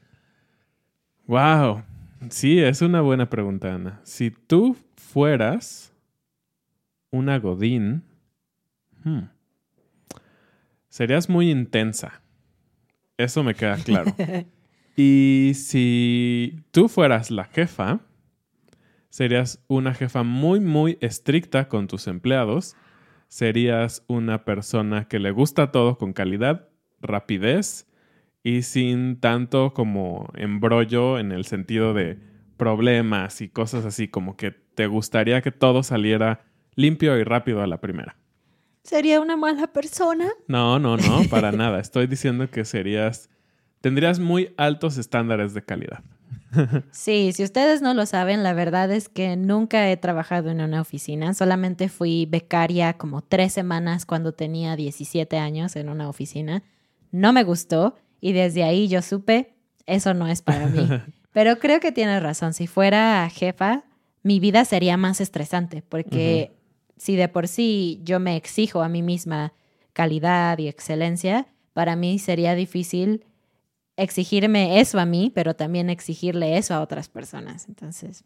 ¡Wow! 1.27 1.85
Sí, 2.31 2.59
es 2.59 2.83
una 2.83 3.03
buena 3.03 3.31
pregunta, 3.31 3.75
Ana. 3.75 4.01
Si 4.03 4.31
tú 4.31 4.77
fueras 4.97 5.93
una 7.11 7.39
Godín, 7.39 8.03
hmm, 9.05 9.29
serías 10.89 11.29
muy 11.29 11.51
intensa. 11.51 12.21
Eso 13.17 13.45
me 13.45 13.55
queda 13.55 13.77
claro. 13.77 14.13
y 14.97 15.53
si 15.55 16.65
tú 16.71 16.89
fueras 16.89 17.31
la 17.31 17.45
jefa, 17.45 18.01
serías 19.11 19.63
una 19.69 19.95
jefa 19.95 20.23
muy, 20.23 20.61
muy 20.61 20.99
estricta 21.01 21.69
con 21.69 21.87
tus 21.87 22.07
empleados 22.07 22.77
serías 23.29 24.05
una 24.07 24.45
persona 24.45 25.09
que 25.09 25.19
le 25.19 25.31
gusta 25.31 25.73
todo 25.73 25.99
con 25.99 26.13
calidad, 26.13 26.69
rapidez 27.01 27.87
y 28.43 28.63
sin 28.63 29.21
tanto 29.21 29.75
como 29.75 30.31
embrollo 30.35 31.19
en 31.19 31.33
el 31.33 31.45
sentido 31.45 31.95
de 31.95 32.19
problemas 32.57 33.41
y 33.41 33.49
cosas 33.49 33.85
así, 33.85 34.09
como 34.09 34.37
que 34.37 34.53
te 34.53 34.87
gustaría 34.87 35.43
que 35.43 35.53
todo 35.53 35.83
saliera 35.83 36.45
limpio 36.75 37.19
y 37.19 37.25
rápido 37.25 37.63
a 37.63 37.67
la 37.67 37.81
primera. 37.81 38.17
¿Sería 38.83 39.21
una 39.21 39.37
mala 39.37 39.73
persona? 39.73 40.31
No, 40.47 40.79
no, 40.79 40.97
no, 40.97 41.25
para 41.29 41.51
nada. 41.51 41.81
Estoy 41.81 42.07
diciendo 42.07 42.49
que 42.49 42.65
serías, 42.65 43.29
tendrías 43.81 44.19
muy 44.19 44.55
altos 44.57 44.99
estándares 44.99 45.55
de 45.55 45.63
calidad. 45.63 46.03
Sí, 46.91 47.33
si 47.33 47.45
ustedes 47.45 47.83
no 47.83 47.95
lo 47.95 48.07
saben, 48.07 48.43
la 48.43 48.55
verdad 48.55 48.91
es 48.91 49.09
que 49.09 49.37
nunca 49.37 49.91
he 49.91 49.97
trabajado 49.97 50.51
en 50.51 50.61
una 50.61 50.81
oficina. 50.81 51.35
Solamente 51.35 51.89
fui 51.89 52.27
becaria 52.27 52.95
como 52.95 53.23
tres 53.23 53.53
semanas 53.53 54.07
cuando 54.07 54.33
tenía 54.33 54.77
17 54.77 55.37
años 55.39 55.77
en 55.77 55.89
una 55.89 56.09
oficina. 56.09 56.63
No 57.11 57.33
me 57.33 57.45
gustó 57.45 57.97
y 58.21 58.33
desde 58.33 58.65
ahí 58.65 58.89
yo 58.89 59.03
supe, 59.03 59.55
eso 59.87 60.15
no 60.15 60.29
es 60.29 60.43
para 60.43 60.67
mí. 60.67 60.89
Pero 61.33 61.59
creo 61.59 61.81
que 61.81 61.93
tienes 61.93 62.23
razón. 62.23 62.55
Si 62.55 62.67
fuera 62.67 63.29
jefa, 63.29 63.85
mi 64.23 64.41
vida 64.41 64.65
sería 64.65 64.97
más 64.97 65.21
estresante 65.21 65.83
porque 65.87 66.57
si 66.97 67.17
de 67.17 67.29
por 67.29 67.47
sí 67.47 68.01
yo 68.05 68.21
me 68.21 68.37
exijo 68.37 68.83
a 68.83 68.89
mí 68.89 69.03
misma 69.03 69.53
calidad 69.93 70.59
y 70.59 70.69
excelencia, 70.69 71.47
para 71.75 71.95
mí 71.95 72.19
sería 72.19 72.55
difícil 72.55 73.26
exigirme 73.97 74.81
eso 74.81 74.99
a 74.99 75.07
mí, 75.07 75.33
pero 75.35 75.55
también 75.55 75.91
exigirle 75.91 76.57
eso 76.57 76.75
a 76.75 76.81
otras 76.81 77.09
personas. 77.09 77.69
Entonces, 77.69 78.25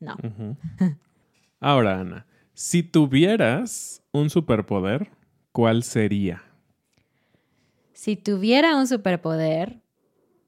no. 0.00 0.16
Ahora, 1.60 2.00
Ana, 2.00 2.26
si 2.54 2.82
tuvieras 2.82 4.02
un 4.12 4.30
superpoder, 4.30 5.10
¿cuál 5.52 5.82
sería? 5.82 6.42
Si 7.92 8.16
tuviera 8.16 8.76
un 8.76 8.86
superpoder, 8.86 9.80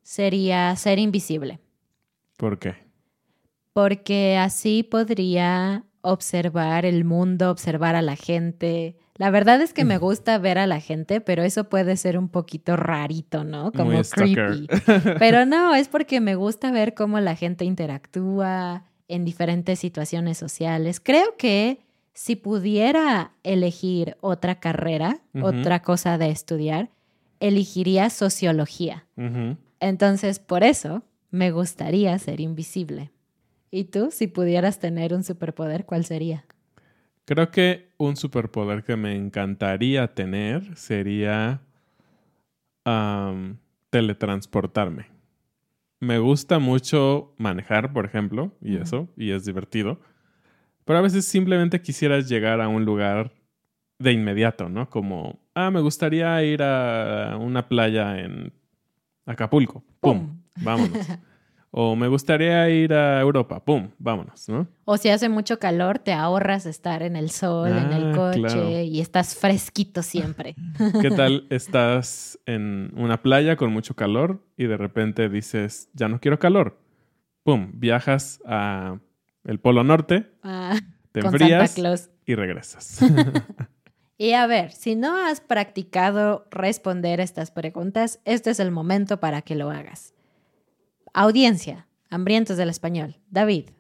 sería 0.03 0.75
ser 0.77 0.99
invisible. 0.99 1.61
¿Por 2.37 2.59
qué? 2.59 2.77
Porque 3.73 4.37
así 4.37 4.83
podría 4.83 5.85
observar 6.01 6.85
el 6.85 7.05
mundo, 7.05 7.51
observar 7.51 7.95
a 7.95 8.03
la 8.03 8.17
gente, 8.17 8.97
la 9.19 9.31
verdad 9.31 9.61
es 9.61 9.73
que 9.73 9.85
me 9.85 9.99
gusta 9.99 10.39
ver 10.39 10.59
a 10.59 10.69
la 10.69 10.81
gente, 10.81 11.21
pero 11.21 11.43
eso 11.43 11.65
puede 11.65 11.97
ser 11.97 12.17
un 12.17 12.29
poquito 12.29 12.77
rarito, 12.77 13.43
¿no? 13.43 13.73
Como 13.73 14.01
creepy. 14.03 14.69
Pero 15.19 15.45
no, 15.45 15.75
es 15.75 15.89
porque 15.89 16.21
me 16.21 16.37
gusta 16.37 16.71
ver 16.71 16.95
cómo 16.95 17.19
la 17.19 17.35
gente 17.35 17.65
interactúa 17.65 18.85
en 19.09 19.25
diferentes 19.25 19.81
situaciones 19.81 20.39
sociales. 20.39 21.01
Creo 21.01 21.37
que 21.37 21.81
si 22.13 22.37
pudiera 22.37 23.33
elegir 23.43 24.17
otra 24.21 24.61
carrera, 24.61 25.21
otra 25.43 25.83
cosa 25.83 26.17
de 26.17 26.31
estudiar, 26.31 26.91
elegiría 27.41 28.11
sociología. 28.11 29.05
Entonces, 29.81 30.39
por 30.39 30.63
eso 30.63 31.03
me 31.31 31.51
gustaría 31.51 32.17
ser 32.21 32.41
invisible. 32.41 33.11
¿Y 33.71 33.85
tú, 33.85 34.11
si 34.13 34.29
pudieras 34.29 34.79
tener 34.79 35.13
un 35.13 35.25
superpoder, 35.25 35.85
cuál 35.85 36.05
sería? 36.05 36.45
Creo 37.29 37.51
que 37.51 37.91
un 37.99 38.17
superpoder 38.17 38.83
que 38.85 38.97
me 38.97 39.15
encantaría 39.15 40.15
tener 40.15 40.75
sería 40.79 41.61
teletransportarme. 43.91 45.09
Me 46.01 46.21
gusta 46.21 46.59
mucho 46.59 47.35
manejar, 47.37 47.93
por 47.93 48.07
ejemplo, 48.07 48.57
y 48.63 48.77
eso, 48.77 49.11
y 49.15 49.33
es 49.33 49.45
divertido. 49.45 50.01
Pero 50.87 51.01
a 51.01 51.03
veces 51.03 51.27
simplemente 51.27 51.83
quisieras 51.83 52.31
llegar 52.31 52.63
a 52.63 52.69
un 52.69 52.87
lugar 52.87 53.35
de 53.99 54.13
inmediato, 54.13 54.71
¿no? 54.71 54.89
Como, 54.89 55.39
ah, 55.55 55.71
me 55.71 55.83
gustaría 55.83 56.43
ir 56.45 56.63
a 56.63 57.37
una 57.39 57.69
playa 57.69 58.21
en 58.21 58.55
Acapulco. 59.27 59.85
¡Pum! 60.01 60.41
Vámonos. 60.63 61.07
O 61.71 61.97
me 61.97 62.09
gustaría 62.09 62.69
ir 62.71 62.95
a 62.95 63.21
Europa, 63.21 63.63
¡pum! 63.63 63.91
Vámonos, 63.99 64.49
¿no? 64.49 64.69
O 64.85 64.97
si 64.97 65.11
hace 65.11 65.29
mucho 65.29 65.59
calor, 65.59 65.99
te 65.99 66.13
ahorras 66.13 66.65
estar 66.65 67.03
en 67.03 67.15
el 67.15 67.31
sol, 67.31 67.69
en 67.69 67.93
el 67.93 68.13
ah, 68.13 68.17
coche 68.17 68.85
y 68.85 69.01
estás 69.01 69.37
fresquito 69.37 70.03
siempre. 70.03 70.55
¿Qué 71.03 71.11
tal 71.11 71.47
estás 71.51 72.39
en 72.47 72.93
una 72.97 73.23
playa 73.23 73.57
con 73.57 73.73
mucho 73.73 73.95
calor 73.95 74.43
y 74.57 74.65
de 74.65 74.79
repente 74.79 75.29
dices, 75.29 75.91
ya 75.93 76.09
no 76.09 76.21
quiero 76.21 76.39
calor? 76.39 76.81
¡Pum! 77.43 77.73
Viajas 77.75 78.41
a 78.47 78.99
el 79.45 79.61
Polo 79.61 79.85
Norte, 79.85 80.33
ah, 80.43 80.79
te 81.13 81.21
enfrías 81.21 81.79
y 82.25 82.35
regresas. 82.35 83.01
Y 84.21 84.33
a 84.33 84.49
ver, 84.49 84.73
si 84.73 84.97
no 84.97 85.17
has 85.17 85.41
practicado 85.41 86.49
responder 86.51 87.21
estas 87.21 87.53
preguntas, 87.53 88.19
este 88.25 88.51
es 88.51 88.59
el 88.59 88.73
momento 88.73 89.21
para 89.21 89.43
que 89.43 89.55
lo 89.55 89.71
hagas. 89.71 90.13
Audiencia, 91.21 91.89
hambrientos 92.11 92.57
del 92.59 92.69
español. 92.69 93.17
David. 93.29 93.71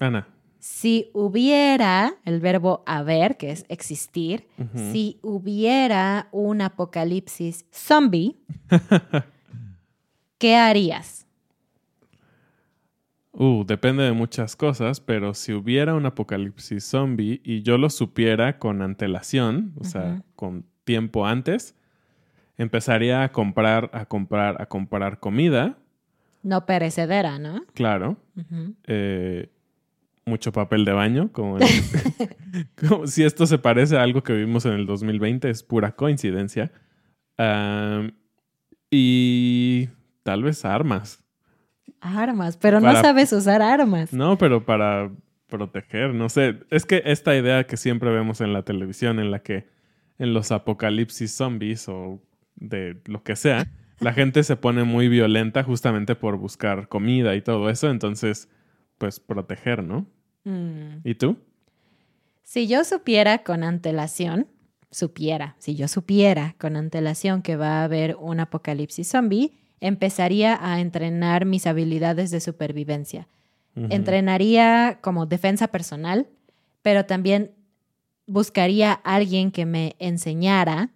Ana. 0.00 0.26
Si 0.58 1.10
hubiera 1.12 2.14
el 2.24 2.40
verbo 2.40 2.82
haber, 2.86 3.36
que 3.36 3.50
es 3.50 3.66
existir, 3.68 4.48
si 4.74 5.18
hubiera 5.20 6.28
un 6.32 6.62
apocalipsis 6.62 7.66
zombie, 7.70 8.36
¿qué 10.38 10.56
harías? 10.56 11.26
Uh, 13.32 13.62
depende 13.66 14.04
de 14.04 14.12
muchas 14.12 14.56
cosas, 14.56 14.98
pero 14.98 15.34
si 15.34 15.52
hubiera 15.52 15.94
un 15.94 16.06
apocalipsis 16.06 16.82
zombie 16.84 17.42
y 17.44 17.60
yo 17.64 17.76
lo 17.76 17.90
supiera 17.90 18.58
con 18.58 18.80
antelación, 18.80 19.74
o 19.78 19.84
sea, 19.84 20.22
con 20.34 20.64
tiempo 20.84 21.26
antes, 21.26 21.74
empezaría 22.56 23.24
a 23.24 23.30
comprar, 23.30 23.90
a 23.92 24.06
comprar, 24.06 24.56
a 24.58 24.64
comprar 24.64 25.20
comida. 25.20 25.76
No 26.46 26.64
perecedera, 26.64 27.40
¿no? 27.40 27.64
Claro. 27.74 28.16
Eh, 28.86 29.50
mucho 30.24 30.52
papel 30.52 30.84
de 30.84 30.92
baño, 30.92 31.32
como, 31.32 31.58
el- 31.58 31.66
como 32.88 33.06
si 33.08 33.24
esto 33.24 33.46
se 33.46 33.58
parece 33.58 33.96
a 33.96 34.02
algo 34.02 34.22
que 34.22 34.32
vimos 34.32 34.64
en 34.64 34.74
el 34.74 34.86
2020, 34.86 35.50
es 35.50 35.64
pura 35.64 35.96
coincidencia. 35.96 36.70
Y 38.90 39.88
tal 40.22 40.42
vez 40.44 40.64
armas. 40.64 41.22
Armas, 42.00 42.56
pero 42.56 42.80
no 42.80 42.92
sabes 43.02 43.32
usar 43.32 43.62
armas. 43.62 44.12
No, 44.12 44.38
pero 44.38 44.64
para 44.64 45.10
proteger, 45.48 46.14
no 46.14 46.28
sé. 46.28 46.60
Es 46.70 46.86
que 46.86 47.02
esta 47.06 47.36
idea 47.36 47.64
que 47.66 47.76
siempre 47.76 48.10
vemos 48.10 48.40
en 48.40 48.52
la 48.52 48.62
televisión, 48.62 49.18
en 49.18 49.30
la 49.30 49.40
que 49.40 49.66
en 50.18 50.32
los 50.32 50.52
apocalipsis 50.52 51.32
zombies 51.32 51.88
o 51.88 52.22
de 52.54 53.00
lo 53.06 53.22
que 53.22 53.34
sea, 53.36 53.66
la 54.00 54.12
gente 54.12 54.42
se 54.42 54.56
pone 54.56 54.84
muy 54.84 55.08
violenta 55.08 55.62
justamente 55.62 56.14
por 56.14 56.36
buscar 56.36 56.88
comida 56.88 57.34
y 57.34 57.42
todo 57.42 57.70
eso. 57.70 57.90
Entonces, 57.90 58.48
pues 58.98 59.20
proteger, 59.20 59.82
¿no? 59.82 60.06
Mm. 60.44 61.00
¿Y 61.04 61.14
tú? 61.14 61.36
Si 62.42 62.68
yo 62.68 62.84
supiera 62.84 63.38
con 63.38 63.64
antelación, 63.64 64.46
supiera, 64.90 65.56
si 65.58 65.74
yo 65.74 65.88
supiera 65.88 66.54
con 66.58 66.76
antelación 66.76 67.42
que 67.42 67.56
va 67.56 67.80
a 67.80 67.84
haber 67.84 68.16
un 68.20 68.40
apocalipsis 68.40 69.08
zombie, 69.08 69.52
empezaría 69.80 70.58
a 70.60 70.80
entrenar 70.80 71.44
mis 71.44 71.66
habilidades 71.66 72.30
de 72.30 72.40
supervivencia. 72.40 73.28
Entrenaría 73.90 75.00
como 75.02 75.26
defensa 75.26 75.68
personal, 75.68 76.28
pero 76.80 77.04
también 77.04 77.50
buscaría 78.26 78.92
a 78.92 79.16
alguien 79.16 79.50
que 79.50 79.66
me 79.66 79.96
enseñara 79.98 80.95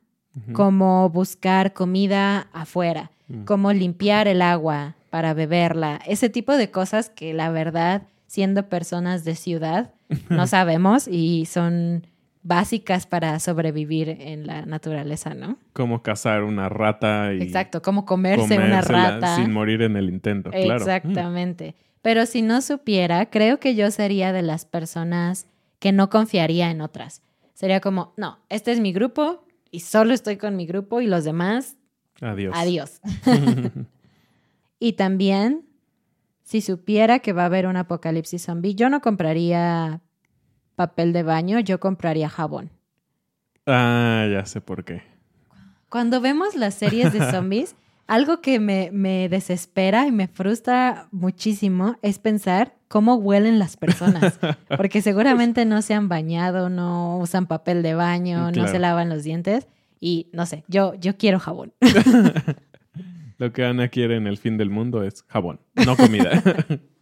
Cómo 0.53 1.09
buscar 1.11 1.73
comida 1.73 2.49
afuera, 2.53 3.11
Mm. 3.29 3.45
cómo 3.45 3.73
limpiar 3.73 4.27
el 4.29 4.43
agua 4.43 4.95
para 5.11 5.35
beberla, 5.35 6.01
ese 6.07 6.29
tipo 6.29 6.57
de 6.57 6.71
cosas 6.71 7.11
que 7.11 7.33
la 7.33 7.51
verdad, 7.51 8.03
siendo 8.27 8.69
personas 8.69 9.25
de 9.25 9.35
ciudad, 9.37 9.93
no 10.29 10.47
sabemos 10.49 11.07
y 11.09 11.47
son 11.47 12.07
básicas 12.43 13.07
para 13.07 13.39
sobrevivir 13.39 14.09
en 14.09 14.47
la 14.47 14.65
naturaleza, 14.67 15.35
¿no? 15.35 15.59
Cómo 15.75 16.03
cazar 16.03 16.43
una 16.43 16.69
rata 16.69 17.35
y 17.35 17.43
Exacto, 17.43 17.83
cómo 17.83 18.05
comerse 18.07 18.57
una 18.59 18.81
rata. 18.81 19.37
sin 19.37 19.53
morir 19.53 19.83
en 19.83 19.97
el 19.97 20.09
intento, 20.09 20.51
claro. 20.51 20.69
Mm. 20.69 20.77
Exactamente. 20.77 21.75
Pero 22.03 22.25
si 22.27 22.41
no 22.43 22.63
supiera, 22.63 23.27
creo 23.27 23.61
que 23.61 23.75
yo 23.75 23.91
sería 23.91 24.33
de 24.33 24.43
las 24.43 24.65
personas 24.65 25.47
que 25.81 25.93
no 25.93 26.09
confiaría 26.09 26.71
en 26.71 26.81
otras. 26.81 27.21
Sería 27.53 27.81
como, 27.81 28.15
no, 28.17 28.39
este 28.49 28.73
es 28.73 28.81
mi 28.81 28.93
grupo 28.93 29.45
y 29.71 29.81
solo 29.81 30.13
estoy 30.15 30.37
con 30.37 30.57
mi 30.57 30.67
grupo 30.67 31.01
y 31.01 31.07
los 31.07 31.25
demás, 31.25 31.77
Adiós. 32.21 32.55
adiós. 32.57 33.01
y 34.79 34.93
también, 34.95 35.67
si 36.43 36.61
supiera 36.61 37.21
que 37.21 37.33
va 37.33 37.43
a 37.43 37.47
haber 37.47 37.67
un 37.67 37.77
apocalipsis 37.77 38.43
zombie, 38.43 38.75
yo 38.75 38.89
no 38.91 39.01
compraría 39.01 40.01
papel 40.75 41.13
de 41.13 41.23
baño, 41.23 41.61
yo 41.61 41.79
compraría 41.81 42.29
jabón. 42.29 42.71
ah, 43.67 44.27
ya 44.31 44.45
sé 44.47 44.61
por 44.61 44.85
qué. 44.85 45.03
Cuando 45.89 46.21
vemos 46.21 46.55
las 46.55 46.75
series 46.75 47.13
de 47.13 47.21
zombies, 47.31 47.77
algo 48.07 48.41
que 48.41 48.59
me, 48.59 48.91
me 48.93 49.29
desespera 49.29 50.07
y 50.07 50.13
me 50.13 50.27
frustra 50.29 51.09
muchísimo 51.13 51.97
es 52.03 52.19
pensar 52.19 52.75
cómo 52.91 53.15
huelen 53.15 53.61
las 53.61 53.77
personas. 53.77 54.41
Porque 54.77 55.01
seguramente 55.01 55.65
no 55.65 55.81
se 55.81 55.95
han 55.95 56.09
bañado, 56.09 56.69
no 56.69 57.19
usan 57.19 57.47
papel 57.47 57.85
de 57.85 57.95
baño, 57.95 58.51
no 58.51 58.67
se 58.67 58.81
lavan 58.81 59.09
los 59.09 59.23
dientes. 59.23 59.69
Y 60.01 60.29
no 60.33 60.45
sé, 60.45 60.65
yo, 60.67 60.95
yo 60.97 61.17
quiero 61.17 61.39
jabón. 61.39 61.73
Lo 63.39 63.53
que 63.53 63.65
Ana 63.65 63.89
quiere 63.89 64.17
en 64.17 64.27
el 64.27 64.39
fin 64.39 64.59
del 64.59 64.71
mundo 64.71 65.05
es 65.05 65.23
jabón, 65.29 65.61
no 65.87 65.97
comida. 65.97 66.43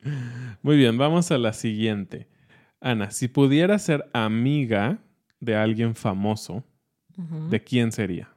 Muy 0.63 0.77
bien, 0.77 0.99
vamos 0.99 1.33
a 1.33 1.39
la 1.39 1.53
siguiente. 1.53 2.29
Ana, 2.81 3.11
si 3.11 3.27
pudieras 3.27 3.83
ser 3.83 4.09
amiga 4.13 4.99
de 5.41 5.57
alguien 5.57 5.95
famoso. 5.95 6.65
¿de 7.51 7.65
quién 7.65 7.91
sería? 7.91 8.29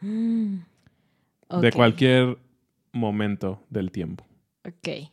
Mm. 0.00 0.58
De 1.60 1.72
cualquier 1.72 2.38
momento 2.92 3.66
del 3.68 3.90
tiempo. 3.90 4.24
Ok. 4.64 5.10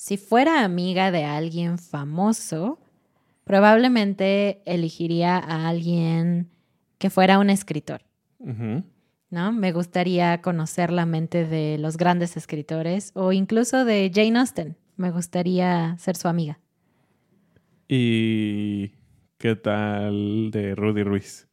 Si 0.00 0.16
fuera 0.16 0.62
amiga 0.62 1.10
de 1.10 1.24
alguien 1.24 1.76
famoso, 1.76 2.78
probablemente 3.42 4.62
elegiría 4.64 5.36
a 5.38 5.68
alguien 5.68 6.50
que 6.98 7.10
fuera 7.10 7.40
un 7.40 7.50
escritor. 7.50 8.02
¿no? 8.38 9.52
Me 9.52 9.72
gustaría 9.72 10.40
conocer 10.40 10.92
la 10.92 11.04
mente 11.04 11.46
de 11.46 11.78
los 11.78 11.96
grandes 11.96 12.36
escritores 12.36 13.10
o 13.14 13.32
incluso 13.32 13.84
de 13.84 14.12
Jane 14.14 14.38
Austen. 14.38 14.76
Me 14.96 15.10
gustaría 15.10 15.96
ser 15.98 16.14
su 16.14 16.28
amiga. 16.28 16.60
¿Y 17.88 18.92
qué 19.36 19.56
tal 19.56 20.52
de 20.52 20.76
Rudy 20.76 21.02
Ruiz? 21.02 21.48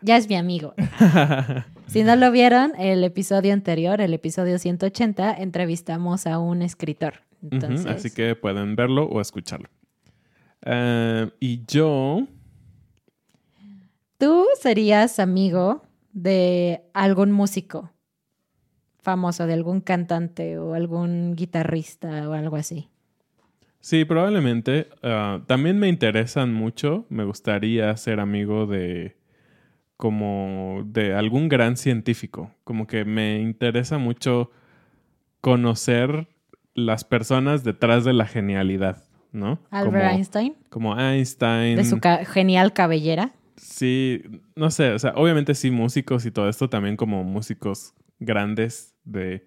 Ya 0.00 0.16
es 0.16 0.26
mi 0.26 0.36
amigo. 0.36 0.72
Si 1.86 2.02
no 2.02 2.16
lo 2.16 2.32
vieron, 2.32 2.72
el 2.78 3.04
episodio 3.04 3.52
anterior, 3.52 4.00
el 4.00 4.14
episodio 4.14 4.58
180, 4.58 5.34
entrevistamos 5.34 6.26
a 6.26 6.38
un 6.38 6.62
escritor. 6.62 7.20
Así 7.88 8.10
que 8.10 8.34
pueden 8.36 8.76
verlo 8.76 9.04
o 9.04 9.20
escucharlo. 9.20 9.68
Ah, 10.64 11.28
y 11.40 11.64
yo, 11.66 12.26
tú 14.18 14.46
serías 14.60 15.18
amigo 15.18 15.82
de 16.12 16.82
algún 16.94 17.32
músico 17.32 17.90
famoso, 19.00 19.46
de 19.46 19.52
algún 19.52 19.80
cantante 19.80 20.58
o 20.58 20.74
algún 20.74 21.34
guitarrista 21.36 22.28
o 22.28 22.32
algo 22.32 22.56
así. 22.56 22.88
sí, 23.80 24.06
probablemente. 24.06 24.88
ah, 25.02 25.42
también 25.46 25.78
me 25.78 25.88
interesan 25.88 26.54
mucho. 26.54 27.04
Me 27.10 27.24
gustaría 27.24 27.94
ser 27.98 28.18
amigo 28.18 28.66
de 28.66 29.16
como 29.98 30.82
de 30.86 31.14
algún 31.14 31.48
gran 31.48 31.76
científico. 31.76 32.50
Como 32.64 32.86
que 32.86 33.04
me 33.04 33.40
interesa 33.40 33.98
mucho 33.98 34.50
conocer 35.40 36.28
las 36.74 37.04
personas 37.04 37.64
detrás 37.64 38.04
de 38.04 38.12
la 38.12 38.26
genialidad, 38.26 39.04
¿no? 39.32 39.60
Albert 39.70 39.92
como, 39.94 40.10
Einstein, 40.10 40.54
como 40.70 40.98
Einstein. 41.00 41.76
de 41.76 41.84
su 41.84 42.00
ca- 42.00 42.24
genial 42.24 42.72
cabellera. 42.72 43.32
Sí, 43.56 44.22
no 44.56 44.70
sé, 44.70 44.90
o 44.92 44.98
sea, 44.98 45.12
obviamente 45.16 45.54
sí 45.54 45.70
músicos 45.70 46.26
y 46.26 46.30
todo 46.30 46.48
esto, 46.48 46.68
también 46.68 46.96
como 46.96 47.22
músicos 47.24 47.94
grandes 48.18 48.94
de, 49.04 49.46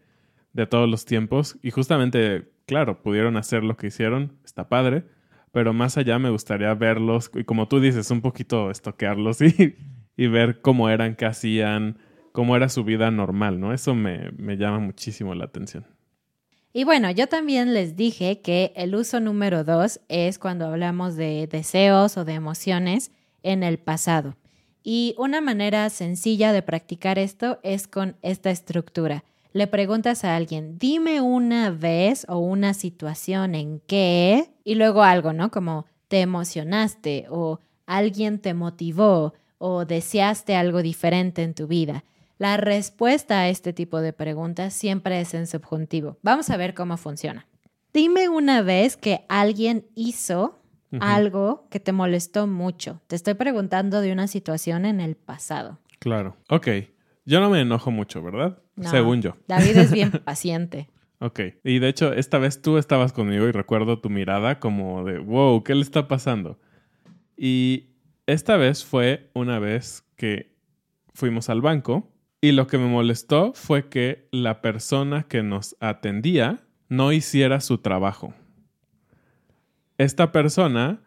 de 0.54 0.66
todos 0.68 0.90
los 0.90 1.06
tiempos. 1.06 1.58
Y 1.62 1.72
justamente, 1.72 2.50
claro, 2.66 3.02
pudieron 3.04 3.36
hacer 3.38 3.64
lo 3.64 3.76
que 3.76 3.88
hicieron, 3.88 4.38
está 4.46 4.70
padre, 4.70 5.04
pero 5.52 5.74
más 5.74 5.98
allá 5.98 6.20
me 6.20 6.30
gustaría 6.30 6.74
verlos 6.74 7.30
y 7.36 7.44
como 7.44 7.68
tú 7.68 7.80
dices, 7.80 8.10
un 8.12 8.22
poquito 8.22 8.72
estoquearlos 8.72 9.42
y, 9.42 9.76
y 10.16 10.28
ver 10.28 10.62
cómo 10.62 10.90
eran, 10.90 11.16
qué 11.16 11.26
hacían, 11.26 11.98
cómo 12.32 12.56
era 12.56 12.70
su 12.70 12.84
vida 12.86 13.12
normal, 13.12 13.60
¿no? 13.60 13.74
Eso 13.74 13.94
me, 13.96 14.32
me 14.38 14.56
llama 14.58 14.80
muchísimo 14.80 15.36
la 15.36 15.46
atención. 15.46 15.86
Y 16.74 16.84
bueno, 16.84 17.10
yo 17.12 17.28
también 17.28 17.74
les 17.74 17.96
dije 17.96 18.42
que 18.42 18.74
el 18.76 18.94
uso 18.96 19.20
número 19.20 19.64
dos 19.64 20.00
es 20.10 20.38
cuando 20.38 20.66
hablamos 20.66 21.16
de 21.16 21.48
deseos 21.48 22.18
o 22.18 22.26
de 22.26 22.34
emociones 22.34 23.12
en 23.42 23.64
el 23.64 23.80
pasado. 23.80 24.36
Y 24.84 25.16
una 25.18 25.42
manera 25.42 25.90
sencilla 25.90 26.54
de 26.54 26.62
practicar 26.62 27.20
esto 27.20 27.60
es 27.64 27.88
con 27.88 28.16
esta 28.22 28.52
estructura. 28.52 29.24
Le 29.54 29.68
preguntas 29.68 30.24
a 30.24 30.36
alguien, 30.36 30.78
dime 30.78 31.20
una 31.20 31.72
vez 31.72 32.26
o 32.30 32.38
una 32.38 32.74
situación 32.74 33.56
en 33.56 33.80
que, 33.80 34.52
y 34.64 34.76
luego 34.76 35.04
algo, 35.04 35.34
¿no? 35.34 35.50
Como 35.52 35.86
te 36.08 36.22
emocionaste 36.22 37.26
o 37.30 37.60
alguien 37.86 38.40
te 38.40 38.54
motivó 38.54 39.34
o 39.58 39.86
deseaste 39.86 40.56
algo 40.56 40.82
diferente 40.82 41.44
en 41.44 41.54
tu 41.54 41.68
vida. 41.68 42.04
La 42.38 42.58
respuesta 42.58 43.40
a 43.40 43.50
este 43.50 43.74
tipo 43.74 44.00
de 44.00 44.14
preguntas 44.14 44.74
siempre 44.74 45.20
es 45.20 45.34
en 45.34 45.48
subjuntivo. 45.48 46.18
Vamos 46.22 46.50
a 46.50 46.58
ver 46.58 46.74
cómo 46.74 46.98
funciona. 46.98 47.48
Dime 47.94 48.30
una 48.30 48.62
vez 48.62 48.96
que 48.96 49.26
alguien 49.28 49.88
hizo 49.96 50.62
algo 51.00 51.68
que 51.70 51.80
te 51.80 51.92
molestó 51.92 52.46
mucho. 52.48 53.02
Te 53.08 53.16
estoy 53.16 53.34
preguntando 53.34 54.02
de 54.02 54.12
una 54.12 54.28
situación 54.28 54.86
en 54.86 55.02
el 55.02 55.16
pasado. 55.16 55.80
Claro. 56.00 56.38
Ok. 56.50 56.68
Yo 57.26 57.42
no 57.42 57.50
me 57.50 57.60
enojo 57.60 57.92
mucho, 57.92 58.22
¿verdad? 58.22 58.60
No, 58.76 58.90
Según 58.90 59.22
yo. 59.22 59.34
David 59.48 59.78
es 59.78 59.92
bien 59.92 60.12
paciente. 60.26 60.90
Ok. 61.20 61.40
Y 61.64 61.80
de 61.80 61.90
hecho, 61.90 62.14
esta 62.14 62.38
vez 62.38 62.62
tú 62.62 62.78
estabas 62.78 63.14
conmigo 63.14 63.48
y 63.48 63.52
recuerdo 63.52 64.00
tu 64.00 64.10
mirada 64.10 64.60
como 64.60 65.04
de, 65.04 65.18
wow, 65.18 65.64
¿qué 65.64 65.74
le 65.74 65.82
está 65.82 66.08
pasando? 66.08 66.60
Y 67.36 67.96
esta 68.28 68.58
vez 68.58 68.86
fue 68.86 69.32
una 69.34 69.58
vez 69.60 70.04
que 70.16 70.56
fuimos 71.14 71.50
al 71.50 71.62
banco 71.62 72.14
y 72.42 72.52
lo 72.52 72.68
que 72.68 72.78
me 72.78 72.88
molestó 72.88 73.54
fue 73.54 73.90
que 73.90 74.28
la 74.32 74.62
persona 74.62 75.24
que 75.24 75.44
nos 75.44 75.76
atendía 75.80 76.60
no 76.90 77.12
hiciera 77.12 77.60
su 77.60 77.80
trabajo. 77.80 78.34
Esta 79.98 80.32
persona 80.32 81.02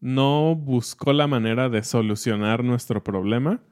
no 0.00 0.56
buscó 0.56 1.12
la 1.12 1.28
manera 1.28 1.68
de 1.68 1.84
solucionar 1.84 2.64
nuestro 2.64 3.04
problema 3.04 3.62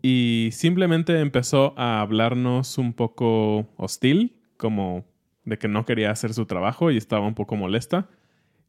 y 0.00 0.50
simplemente 0.52 1.18
empezó 1.20 1.74
a 1.76 2.00
hablarnos 2.00 2.78
un 2.78 2.92
poco 2.92 3.68
hostil, 3.76 4.40
como 4.56 5.04
de 5.44 5.58
que 5.58 5.66
no 5.66 5.84
quería 5.84 6.12
hacer 6.12 6.34
su 6.34 6.46
trabajo 6.46 6.90
y 6.90 6.96
estaba 6.96 7.26
un 7.26 7.34
poco 7.34 7.56
molesta. 7.56 8.08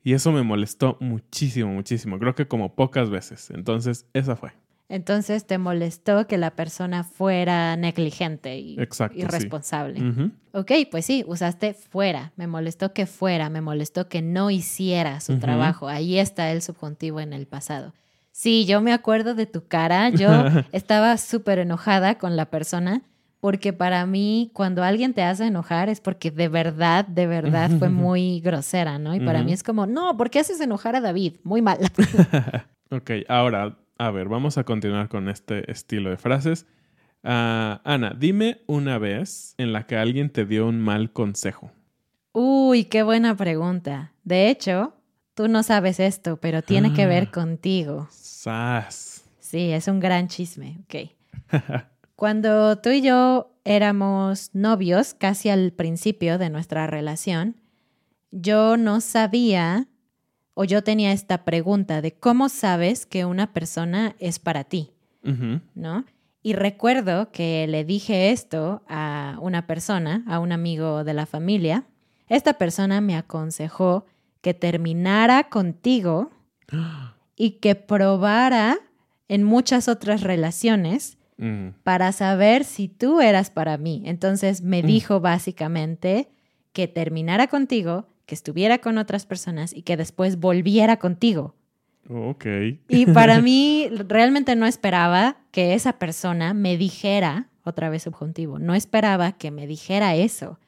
Y 0.04 0.14
eso 0.14 0.32
me 0.32 0.44
molestó 0.44 0.98
muchísimo, 1.00 1.72
muchísimo. 1.72 2.18
Creo 2.18 2.34
que 2.34 2.48
como 2.48 2.74
pocas 2.76 3.10
veces. 3.10 3.52
Entonces, 3.52 4.10
esa 4.14 4.36
fue. 4.36 4.54
Entonces 4.90 5.46
te 5.46 5.60
molestó 5.60 6.26
que 6.26 6.40
la 6.40 6.56
persona 6.56 7.04
fuera 7.04 7.78
negligente 7.78 8.58
y 8.58 8.76
irresponsable. 9.14 10.32
Ok, 10.52 10.72
pues 10.90 11.06
sí, 11.06 11.24
usaste 11.28 11.76
fuera. 11.76 12.34
Me 12.38 12.48
molestó 12.48 12.92
que 12.92 13.06
fuera, 13.06 13.52
me 13.52 13.62
molestó 13.62 14.10
que 14.10 14.24
no 14.24 14.50
hiciera 14.50 15.20
su 15.20 15.38
trabajo. 15.38 15.88
Ahí 15.88 16.18
está 16.18 16.52
el 16.52 16.64
subjuntivo 16.64 17.20
en 17.20 17.34
el 17.34 17.46
pasado. 17.46 17.94
Sí, 18.32 18.66
yo 18.66 18.82
me 18.82 18.92
acuerdo 18.92 19.36
de 19.36 19.46
tu 19.46 19.68
cara. 19.68 20.10
Yo 20.10 20.30
estaba 20.72 21.18
súper 21.18 21.60
enojada 21.60 22.18
con 22.18 22.36
la 22.36 22.50
persona 22.50 23.04
porque 23.40 23.74
para 23.74 24.06
mí 24.08 24.50
cuando 24.54 24.84
alguien 24.84 25.14
te 25.14 25.22
hace 25.22 25.46
enojar 25.46 25.90
es 25.90 26.02
porque 26.02 26.32
de 26.32 26.48
verdad, 26.48 27.06
de 27.06 27.28
verdad 27.28 27.70
fue 27.78 27.90
muy 27.90 28.40
grosera, 28.40 28.98
¿no? 28.98 29.14
Y 29.14 29.20
para 29.20 29.44
mí 29.44 29.54
es 29.54 29.62
como, 29.62 29.86
no, 29.86 30.18
¿por 30.18 30.32
qué 30.32 30.40
haces 30.40 30.60
enojar 30.62 30.96
a 30.96 31.02
David? 31.02 31.36
Muy 31.44 31.62
mal. 31.62 31.78
ok, 32.90 33.12
ahora 33.28 33.78
a 34.00 34.12
ver, 34.12 34.30
vamos 34.30 34.58
a 34.58 34.64
continuar 34.64 35.10
con 35.10 35.28
este 35.28 35.70
estilo 35.70 36.10
de 36.10 36.18
frases. 36.18 36.66
Ah, 37.22 37.82
Ana, 37.84 38.16
dime 38.18 38.62
una 38.66 38.98
vez 38.98 39.54
en 39.58 39.74
la 39.74 39.86
que 39.86 39.98
alguien 39.98 40.30
te 40.30 40.46
dio 40.46 40.68
un 40.68 40.80
mal 40.80 41.12
consejo. 41.12 41.70
Uy, 42.32 42.86
qué 42.86 43.04
buena 43.04 43.36
pregunta. 43.36 44.14
De 44.24 44.50
hecho, 44.50 44.94
tú 45.34 45.50
no 45.50 45.64
sabes 45.64 46.00
esto, 46.00 46.38
pero 46.38 46.62
tiene 46.62 46.94
que 46.94 47.06
ver 47.08 47.28
ah. 47.28 47.32
contigo. 47.32 48.08
Sas. 48.10 49.26
Sí, 49.42 49.72
es 49.72 49.90
un 49.90 50.00
gran 50.00 50.30
chisme. 50.30 50.78
Ok. 50.86 51.12
Cuando 52.16 52.78
tú 52.78 52.92
y 52.92 53.02
yo 53.02 53.54
éramos 53.66 54.52
novios, 54.54 55.14
casi 55.14 55.50
al 55.50 55.74
principio 55.74 56.38
de 56.38 56.50
nuestra 56.50 56.88
relación, 56.88 57.58
yo 58.32 58.78
no 58.78 59.02
sabía 59.02 59.88
o 60.60 60.66
yo 60.66 60.84
tenía 60.84 61.14
esta 61.14 61.46
pregunta 61.46 62.02
de 62.02 62.12
cómo 62.12 62.50
sabes 62.50 63.06
que 63.06 63.24
una 63.24 63.54
persona 63.54 64.18
es 64.20 64.40
para 64.40 64.66
ti, 64.66 64.92
¿no? 65.74 66.04
Y 66.44 66.52
recuerdo 66.52 67.32
que 67.32 67.66
le 67.66 67.86
dije 67.86 68.32
esto 68.32 68.84
a 68.90 69.38
una 69.40 69.68
persona, 69.68 70.22
a 70.28 70.42
un 70.42 70.52
amigo 70.52 71.06
de 71.06 71.14
la 71.14 71.26
familia. 71.26 71.86
Esta 72.28 72.56
persona 72.56 73.00
me 73.00 73.16
aconsejó 73.16 74.06
que 74.42 74.54
terminara 74.54 75.46
contigo 75.48 76.30
y 77.38 77.52
que 77.62 77.76
probara 77.76 78.80
en 79.30 79.46
muchas 79.46 79.88
otras 79.88 80.24
relaciones 80.24 81.18
mm. 81.38 81.70
para 81.84 82.12
saber 82.12 82.66
si 82.66 82.90
tú 82.90 83.22
eras 83.22 83.50
para 83.50 83.78
mí. 83.78 84.04
Entonces 84.04 84.62
me 84.62 84.84
mm. 84.84 84.86
dijo 84.86 85.22
básicamente 85.22 86.28
que 86.74 86.90
terminara 86.90 87.48
contigo 87.48 88.10
que 88.30 88.36
estuviera 88.36 88.78
con 88.78 89.00
otras 89.00 89.26
personas 89.26 89.76
y 89.76 89.82
que 89.82 89.98
después 89.98 90.40
volviera 90.40 90.98
contigo. 90.98 91.56
Ok. 92.08 92.46
Y 92.88 93.08
para 93.08 93.42
mí 93.42 93.90
realmente 94.08 94.56
no 94.56 94.68
esperaba 94.68 95.38
que 95.50 95.74
esa 95.74 95.94
persona 95.94 96.54
me 96.54 96.78
dijera, 96.78 97.48
otra 97.64 97.90
vez 97.90 98.04
subjuntivo, 98.04 98.60
no 98.60 98.76
esperaba 98.76 99.32
que 99.32 99.50
me 99.50 99.66
dijera 99.66 100.14
eso. 100.14 100.60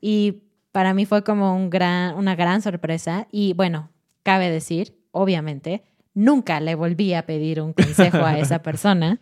Y 0.00 0.44
para 0.70 0.94
mí 0.94 1.04
fue 1.04 1.24
como 1.24 1.56
un 1.56 1.68
gran, 1.68 2.14
una 2.14 2.36
gran 2.36 2.62
sorpresa. 2.62 3.26
Y 3.32 3.54
bueno, 3.54 3.90
cabe 4.22 4.48
decir, 4.48 4.96
obviamente, 5.10 5.82
nunca 6.14 6.60
le 6.60 6.76
volví 6.76 7.12
a 7.14 7.26
pedir 7.26 7.60
un 7.60 7.72
consejo 7.72 8.18
a 8.18 8.38
esa 8.38 8.62
persona 8.62 9.18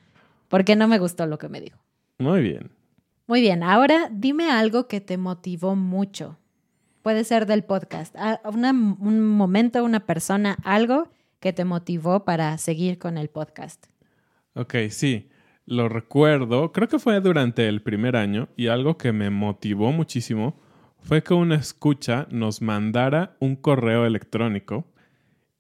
porque 0.49 0.77
no 0.77 0.89
me 0.89 0.99
gustó 0.99 1.25
lo 1.25 1.39
que 1.39 1.49
me 1.49 1.63
dijo. 1.63 1.79
Muy 2.19 2.43
bien. 2.43 2.71
Muy 3.27 3.41
bien, 3.41 3.63
ahora 3.63 4.11
dime 4.13 4.51
algo 4.51 4.89
que 4.89 5.01
te 5.01 5.17
motivó 5.17 5.75
mucho 5.75 6.37
puede 7.03 7.25
ser 7.25 7.47
del 7.47 7.65
podcast, 7.65 8.15
un 8.45 9.21
momento, 9.21 9.85
una 9.85 10.01
persona, 10.01 10.57
algo 10.65 11.09
que 11.41 11.53
te 11.53 11.65
motivó 11.65 12.25
para 12.25 12.59
seguir 12.59 12.99
con 12.99 13.19
el 13.19 13.29
podcast. 13.29 13.87
Ok, 14.55 14.75
sí, 14.91 15.29
lo 15.67 15.89
recuerdo, 15.89 16.73
creo 16.73 16.89
que 16.89 16.99
fue 16.99 17.21
durante 17.21 17.69
el 17.69 17.83
primer 17.83 18.17
año 18.17 18.49
y 18.57 18.69
algo 18.69 18.97
que 18.97 19.13
me 19.13 19.31
motivó 19.31 19.93
muchísimo 19.93 20.61
fue 21.01 21.23
que 21.23 21.35
una 21.35 21.57
escucha 21.57 22.27
nos 22.31 22.61
mandara 22.61 23.37
un 23.39 23.57
correo 23.57 24.05
electrónico 24.05 24.87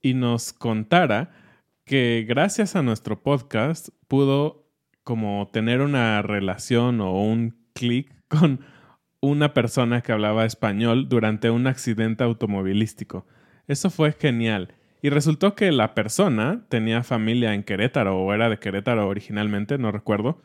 y 0.02 0.14
nos 0.14 0.52
contara 0.52 1.30
que 1.84 2.24
gracias 2.28 2.76
a 2.76 2.82
nuestro 2.82 3.22
podcast 3.22 3.88
pudo 4.08 4.66
como 5.04 5.48
tener 5.52 5.80
una 5.80 6.20
relación 6.22 7.00
o 7.00 7.22
un 7.22 7.56
clic 7.72 8.12
con 8.28 8.60
una 9.20 9.52
persona 9.52 10.00
que 10.00 10.12
hablaba 10.12 10.44
español 10.44 11.08
durante 11.08 11.50
un 11.50 11.66
accidente 11.66 12.24
automovilístico. 12.24 13.26
Eso 13.66 13.90
fue 13.90 14.12
genial. 14.12 14.74
Y 15.02 15.10
resultó 15.10 15.54
que 15.54 15.70
la 15.72 15.94
persona 15.94 16.64
tenía 16.68 17.02
familia 17.02 17.54
en 17.54 17.62
Querétaro 17.62 18.18
o 18.18 18.32
era 18.32 18.48
de 18.48 18.58
Querétaro 18.58 19.06
originalmente, 19.08 19.78
no 19.78 19.92
recuerdo. 19.92 20.42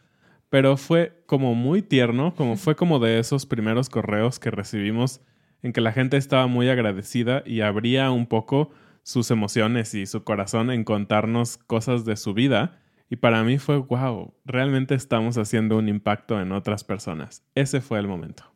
Pero 0.50 0.78
fue 0.78 1.24
como 1.26 1.56
muy 1.56 1.82
tierno, 1.82 2.36
como 2.36 2.58
fue 2.58 2.76
como 2.76 3.00
de 3.00 3.20
esos 3.20 3.46
primeros 3.46 3.90
correos 3.90 4.40
que 4.40 4.52
recibimos 4.52 5.22
en 5.64 5.74
que 5.74 5.82
la 5.82 5.92
gente 5.92 6.18
estaba 6.18 6.46
muy 6.48 6.70
agradecida 6.70 7.42
y 7.46 7.62
abría 7.62 8.12
un 8.12 8.28
poco 8.28 8.72
sus 9.02 9.32
emociones 9.32 9.94
y 9.96 10.06
su 10.06 10.24
corazón 10.24 10.70
en 10.70 10.84
contarnos 10.84 11.58
cosas 11.58 12.06
de 12.06 12.16
su 12.16 12.34
vida. 12.34 12.80
Y 13.10 13.16
para 13.16 13.44
mí 13.44 13.58
fue, 13.58 13.78
wow, 13.78 14.34
realmente 14.46 14.94
estamos 14.94 15.38
haciendo 15.38 15.78
un 15.78 15.90
impacto 15.90 16.40
en 16.40 16.52
otras 16.52 16.84
personas. 16.84 17.44
Ese 17.56 17.82
fue 17.82 18.00
el 18.00 18.08
momento. 18.08 18.53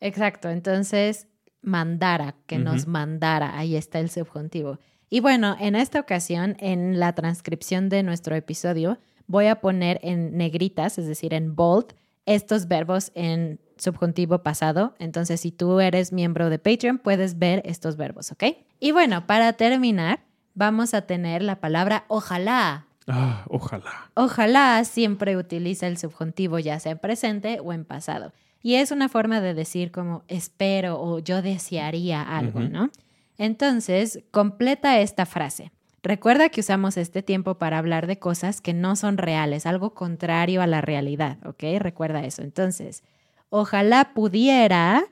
Exacto, 0.00 0.50
entonces 0.50 1.28
mandara, 1.62 2.36
que 2.46 2.58
nos 2.58 2.86
mandara, 2.86 3.56
ahí 3.58 3.76
está 3.76 4.00
el 4.00 4.10
subjuntivo. 4.10 4.78
Y 5.08 5.20
bueno, 5.20 5.56
en 5.58 5.76
esta 5.76 6.00
ocasión, 6.00 6.56
en 6.58 6.98
la 6.98 7.14
transcripción 7.14 7.88
de 7.88 8.02
nuestro 8.02 8.34
episodio, 8.34 8.98
voy 9.26 9.46
a 9.46 9.60
poner 9.60 10.00
en 10.02 10.36
negritas, 10.36 10.98
es 10.98 11.06
decir, 11.06 11.34
en 11.34 11.54
bold, 11.54 11.94
estos 12.26 12.68
verbos 12.68 13.12
en 13.14 13.60
subjuntivo 13.76 14.42
pasado. 14.42 14.94
Entonces, 14.98 15.40
si 15.40 15.52
tú 15.52 15.80
eres 15.80 16.12
miembro 16.12 16.50
de 16.50 16.58
Patreon, 16.58 16.98
puedes 16.98 17.38
ver 17.38 17.62
estos 17.64 17.96
verbos, 17.96 18.32
¿ok? 18.32 18.44
Y 18.80 18.92
bueno, 18.92 19.26
para 19.26 19.52
terminar, 19.54 20.20
vamos 20.54 20.94
a 20.94 21.02
tener 21.02 21.42
la 21.42 21.60
palabra 21.60 22.04
ojalá. 22.08 22.86
Ah, 23.06 23.44
ojalá. 23.48 24.10
Ojalá 24.14 24.82
siempre 24.84 25.36
utiliza 25.36 25.86
el 25.86 25.98
subjuntivo 25.98 26.58
ya 26.58 26.80
sea 26.80 26.92
en 26.92 26.98
presente 26.98 27.60
o 27.60 27.72
en 27.72 27.84
pasado. 27.84 28.32
Y 28.64 28.76
es 28.76 28.92
una 28.92 29.10
forma 29.10 29.42
de 29.42 29.52
decir 29.52 29.92
como 29.92 30.24
espero 30.26 30.98
o 30.98 31.18
yo 31.18 31.42
desearía 31.42 32.22
algo, 32.22 32.60
¿no? 32.60 32.88
Entonces, 33.36 34.24
completa 34.30 35.00
esta 35.00 35.26
frase. 35.26 35.70
Recuerda 36.02 36.48
que 36.48 36.62
usamos 36.62 36.96
este 36.96 37.22
tiempo 37.22 37.58
para 37.58 37.76
hablar 37.76 38.06
de 38.06 38.18
cosas 38.18 38.62
que 38.62 38.72
no 38.72 38.96
son 38.96 39.18
reales, 39.18 39.66
algo 39.66 39.92
contrario 39.92 40.62
a 40.62 40.66
la 40.66 40.80
realidad, 40.80 41.36
¿ok? 41.46 41.62
Recuerda 41.78 42.24
eso. 42.24 42.40
Entonces, 42.40 43.04
ojalá 43.50 44.14
pudiera, 44.14 45.04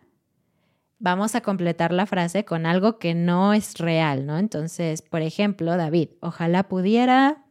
vamos 0.99 1.35
a 1.35 1.43
completar 1.43 1.93
la 1.93 2.07
frase 2.07 2.47
con 2.47 2.65
algo 2.65 2.99
que 2.99 3.15
no 3.15 3.53
es 3.53 3.77
real, 3.77 4.25
¿no? 4.25 4.39
Entonces, 4.39 5.03
por 5.03 5.21
ejemplo, 5.21 5.77
David, 5.77 6.09
ojalá 6.21 6.69
pudiera... 6.69 7.45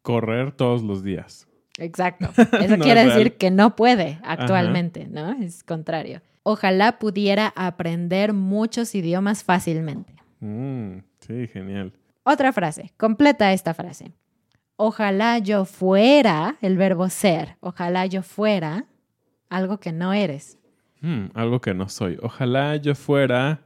Correr 0.00 0.52
todos 0.52 0.82
los 0.82 1.02
días. 1.02 1.47
Exacto. 1.78 2.30
Eso 2.60 2.78
quiere 2.78 3.04
decir 3.04 3.36
que 3.36 3.50
no 3.50 3.76
puede 3.76 4.18
actualmente, 4.22 5.06
¿no? 5.08 5.32
Es 5.32 5.64
contrario. 5.64 6.20
Ojalá 6.42 6.98
pudiera 6.98 7.52
aprender 7.56 8.32
muchos 8.32 8.94
idiomas 8.94 9.44
fácilmente. 9.44 10.14
Mm, 10.40 10.98
sí, 11.20 11.46
genial. 11.48 11.92
Otra 12.24 12.52
frase, 12.52 12.92
completa 12.96 13.52
esta 13.52 13.74
frase. 13.74 14.12
Ojalá 14.76 15.38
yo 15.38 15.64
fuera, 15.64 16.56
el 16.60 16.76
verbo 16.76 17.08
ser, 17.08 17.56
ojalá 17.60 18.06
yo 18.06 18.22
fuera 18.22 18.84
algo 19.48 19.78
que 19.80 19.92
no 19.92 20.12
eres. 20.12 20.58
Mm, 21.00 21.26
algo 21.34 21.60
que 21.60 21.74
no 21.74 21.88
soy. 21.88 22.18
Ojalá 22.22 22.76
yo 22.76 22.94
fuera 22.94 23.60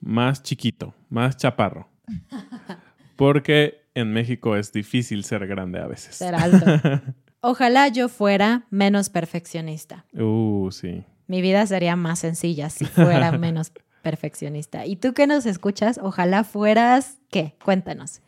más 0.00 0.42
chiquito, 0.42 0.94
más 1.08 1.36
chaparro. 1.36 1.88
Porque 3.16 3.82
en 3.94 4.12
México 4.12 4.56
es 4.56 4.72
difícil 4.72 5.24
ser 5.24 5.46
grande 5.46 5.80
a 5.80 5.86
veces. 5.86 6.16
Ser 6.16 6.34
alto. 6.34 6.66
Ojalá 7.40 7.88
yo 7.88 8.08
fuera 8.08 8.66
menos 8.70 9.08
perfeccionista. 9.08 10.04
Uh, 10.12 10.70
sí. 10.70 11.04
Mi 11.26 11.40
vida 11.42 11.66
sería 11.66 11.96
más 11.96 12.18
sencilla 12.18 12.70
si 12.70 12.84
fuera 12.84 13.32
menos 13.38 13.72
perfeccionista. 14.02 14.86
¿Y 14.86 14.96
tú 14.96 15.14
que 15.14 15.26
nos 15.26 15.46
escuchas? 15.46 15.98
Ojalá 16.02 16.44
fueras, 16.44 17.18
¿qué? 17.30 17.54
Cuéntanos. 17.64 18.20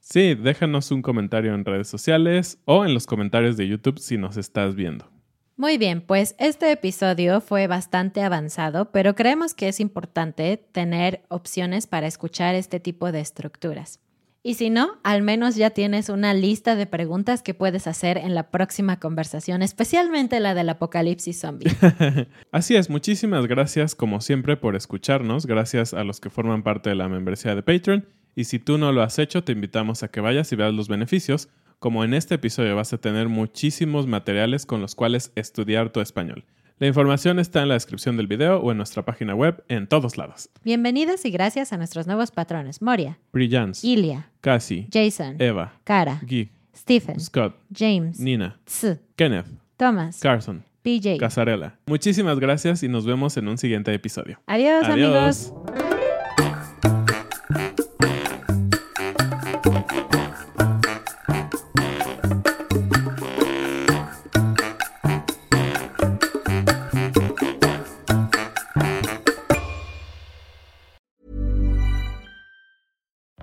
Sí, 0.00 0.34
déjanos 0.34 0.90
un 0.90 1.02
comentario 1.02 1.54
en 1.54 1.64
redes 1.64 1.88
sociales 1.88 2.58
o 2.64 2.84
en 2.84 2.94
los 2.94 3.06
comentarios 3.06 3.56
de 3.56 3.68
YouTube 3.68 3.98
si 3.98 4.16
nos 4.16 4.36
estás 4.36 4.74
viendo. 4.74 5.10
Muy 5.56 5.76
bien, 5.76 6.02
pues 6.02 6.36
este 6.38 6.70
episodio 6.70 7.40
fue 7.40 7.66
bastante 7.66 8.22
avanzado, 8.22 8.92
pero 8.92 9.16
creemos 9.16 9.54
que 9.54 9.68
es 9.68 9.80
importante 9.80 10.56
tener 10.56 11.24
opciones 11.28 11.88
para 11.88 12.06
escuchar 12.06 12.54
este 12.54 12.78
tipo 12.78 13.10
de 13.10 13.20
estructuras. 13.20 14.00
Y 14.48 14.54
si 14.54 14.70
no, 14.70 14.92
al 15.02 15.20
menos 15.20 15.56
ya 15.56 15.68
tienes 15.68 16.08
una 16.08 16.32
lista 16.32 16.74
de 16.74 16.86
preguntas 16.86 17.42
que 17.42 17.52
puedes 17.52 17.86
hacer 17.86 18.16
en 18.16 18.34
la 18.34 18.50
próxima 18.50 18.98
conversación, 18.98 19.60
especialmente 19.60 20.40
la 20.40 20.54
del 20.54 20.70
apocalipsis 20.70 21.38
zombie. 21.38 21.70
Así 22.50 22.74
es, 22.74 22.88
muchísimas 22.88 23.46
gracias 23.46 23.94
como 23.94 24.22
siempre 24.22 24.56
por 24.56 24.74
escucharnos, 24.74 25.44
gracias 25.44 25.92
a 25.92 26.02
los 26.02 26.18
que 26.18 26.30
forman 26.30 26.62
parte 26.62 26.88
de 26.88 26.96
la 26.96 27.10
membresía 27.10 27.54
de 27.54 27.62
Patreon. 27.62 28.06
Y 28.34 28.44
si 28.44 28.58
tú 28.58 28.78
no 28.78 28.90
lo 28.90 29.02
has 29.02 29.18
hecho, 29.18 29.44
te 29.44 29.52
invitamos 29.52 30.02
a 30.02 30.08
que 30.08 30.22
vayas 30.22 30.50
y 30.50 30.56
veas 30.56 30.72
los 30.72 30.88
beneficios, 30.88 31.50
como 31.78 32.02
en 32.02 32.14
este 32.14 32.36
episodio 32.36 32.74
vas 32.74 32.94
a 32.94 32.98
tener 32.98 33.28
muchísimos 33.28 34.06
materiales 34.06 34.64
con 34.64 34.80
los 34.80 34.94
cuales 34.94 35.30
estudiar 35.34 35.90
tu 35.90 36.00
español. 36.00 36.46
La 36.80 36.86
información 36.86 37.40
está 37.40 37.62
en 37.62 37.68
la 37.68 37.74
descripción 37.74 38.16
del 38.16 38.28
video 38.28 38.60
o 38.60 38.70
en 38.70 38.76
nuestra 38.76 39.04
página 39.04 39.34
web 39.34 39.64
en 39.66 39.88
todos 39.88 40.16
lados. 40.16 40.48
Bienvenidos 40.62 41.24
y 41.24 41.30
gracias 41.32 41.72
a 41.72 41.76
nuestros 41.76 42.06
nuevos 42.06 42.30
patrones: 42.30 42.80
Moria, 42.80 43.18
Brillance, 43.32 43.84
Ilia, 43.84 44.30
Cassie, 44.40 44.86
Jason, 44.92 45.34
Eva, 45.40 45.72
Cara, 45.82 46.20
Guy, 46.22 46.52
Stephen, 46.76 47.18
Scott, 47.18 47.56
James, 47.76 48.20
Nina, 48.20 48.60
Tz, 48.64 49.00
Kenneth, 49.16 49.46
Thomas, 49.76 50.20
Carson, 50.20 50.62
PJ. 50.82 51.16
Casarela. 51.18 51.74
Muchísimas 51.86 52.38
gracias 52.38 52.84
y 52.84 52.88
nos 52.88 53.04
vemos 53.04 53.36
en 53.36 53.48
un 53.48 53.58
siguiente 53.58 53.92
episodio. 53.92 54.40
Adiós, 54.46 54.84
amigos. 54.84 55.52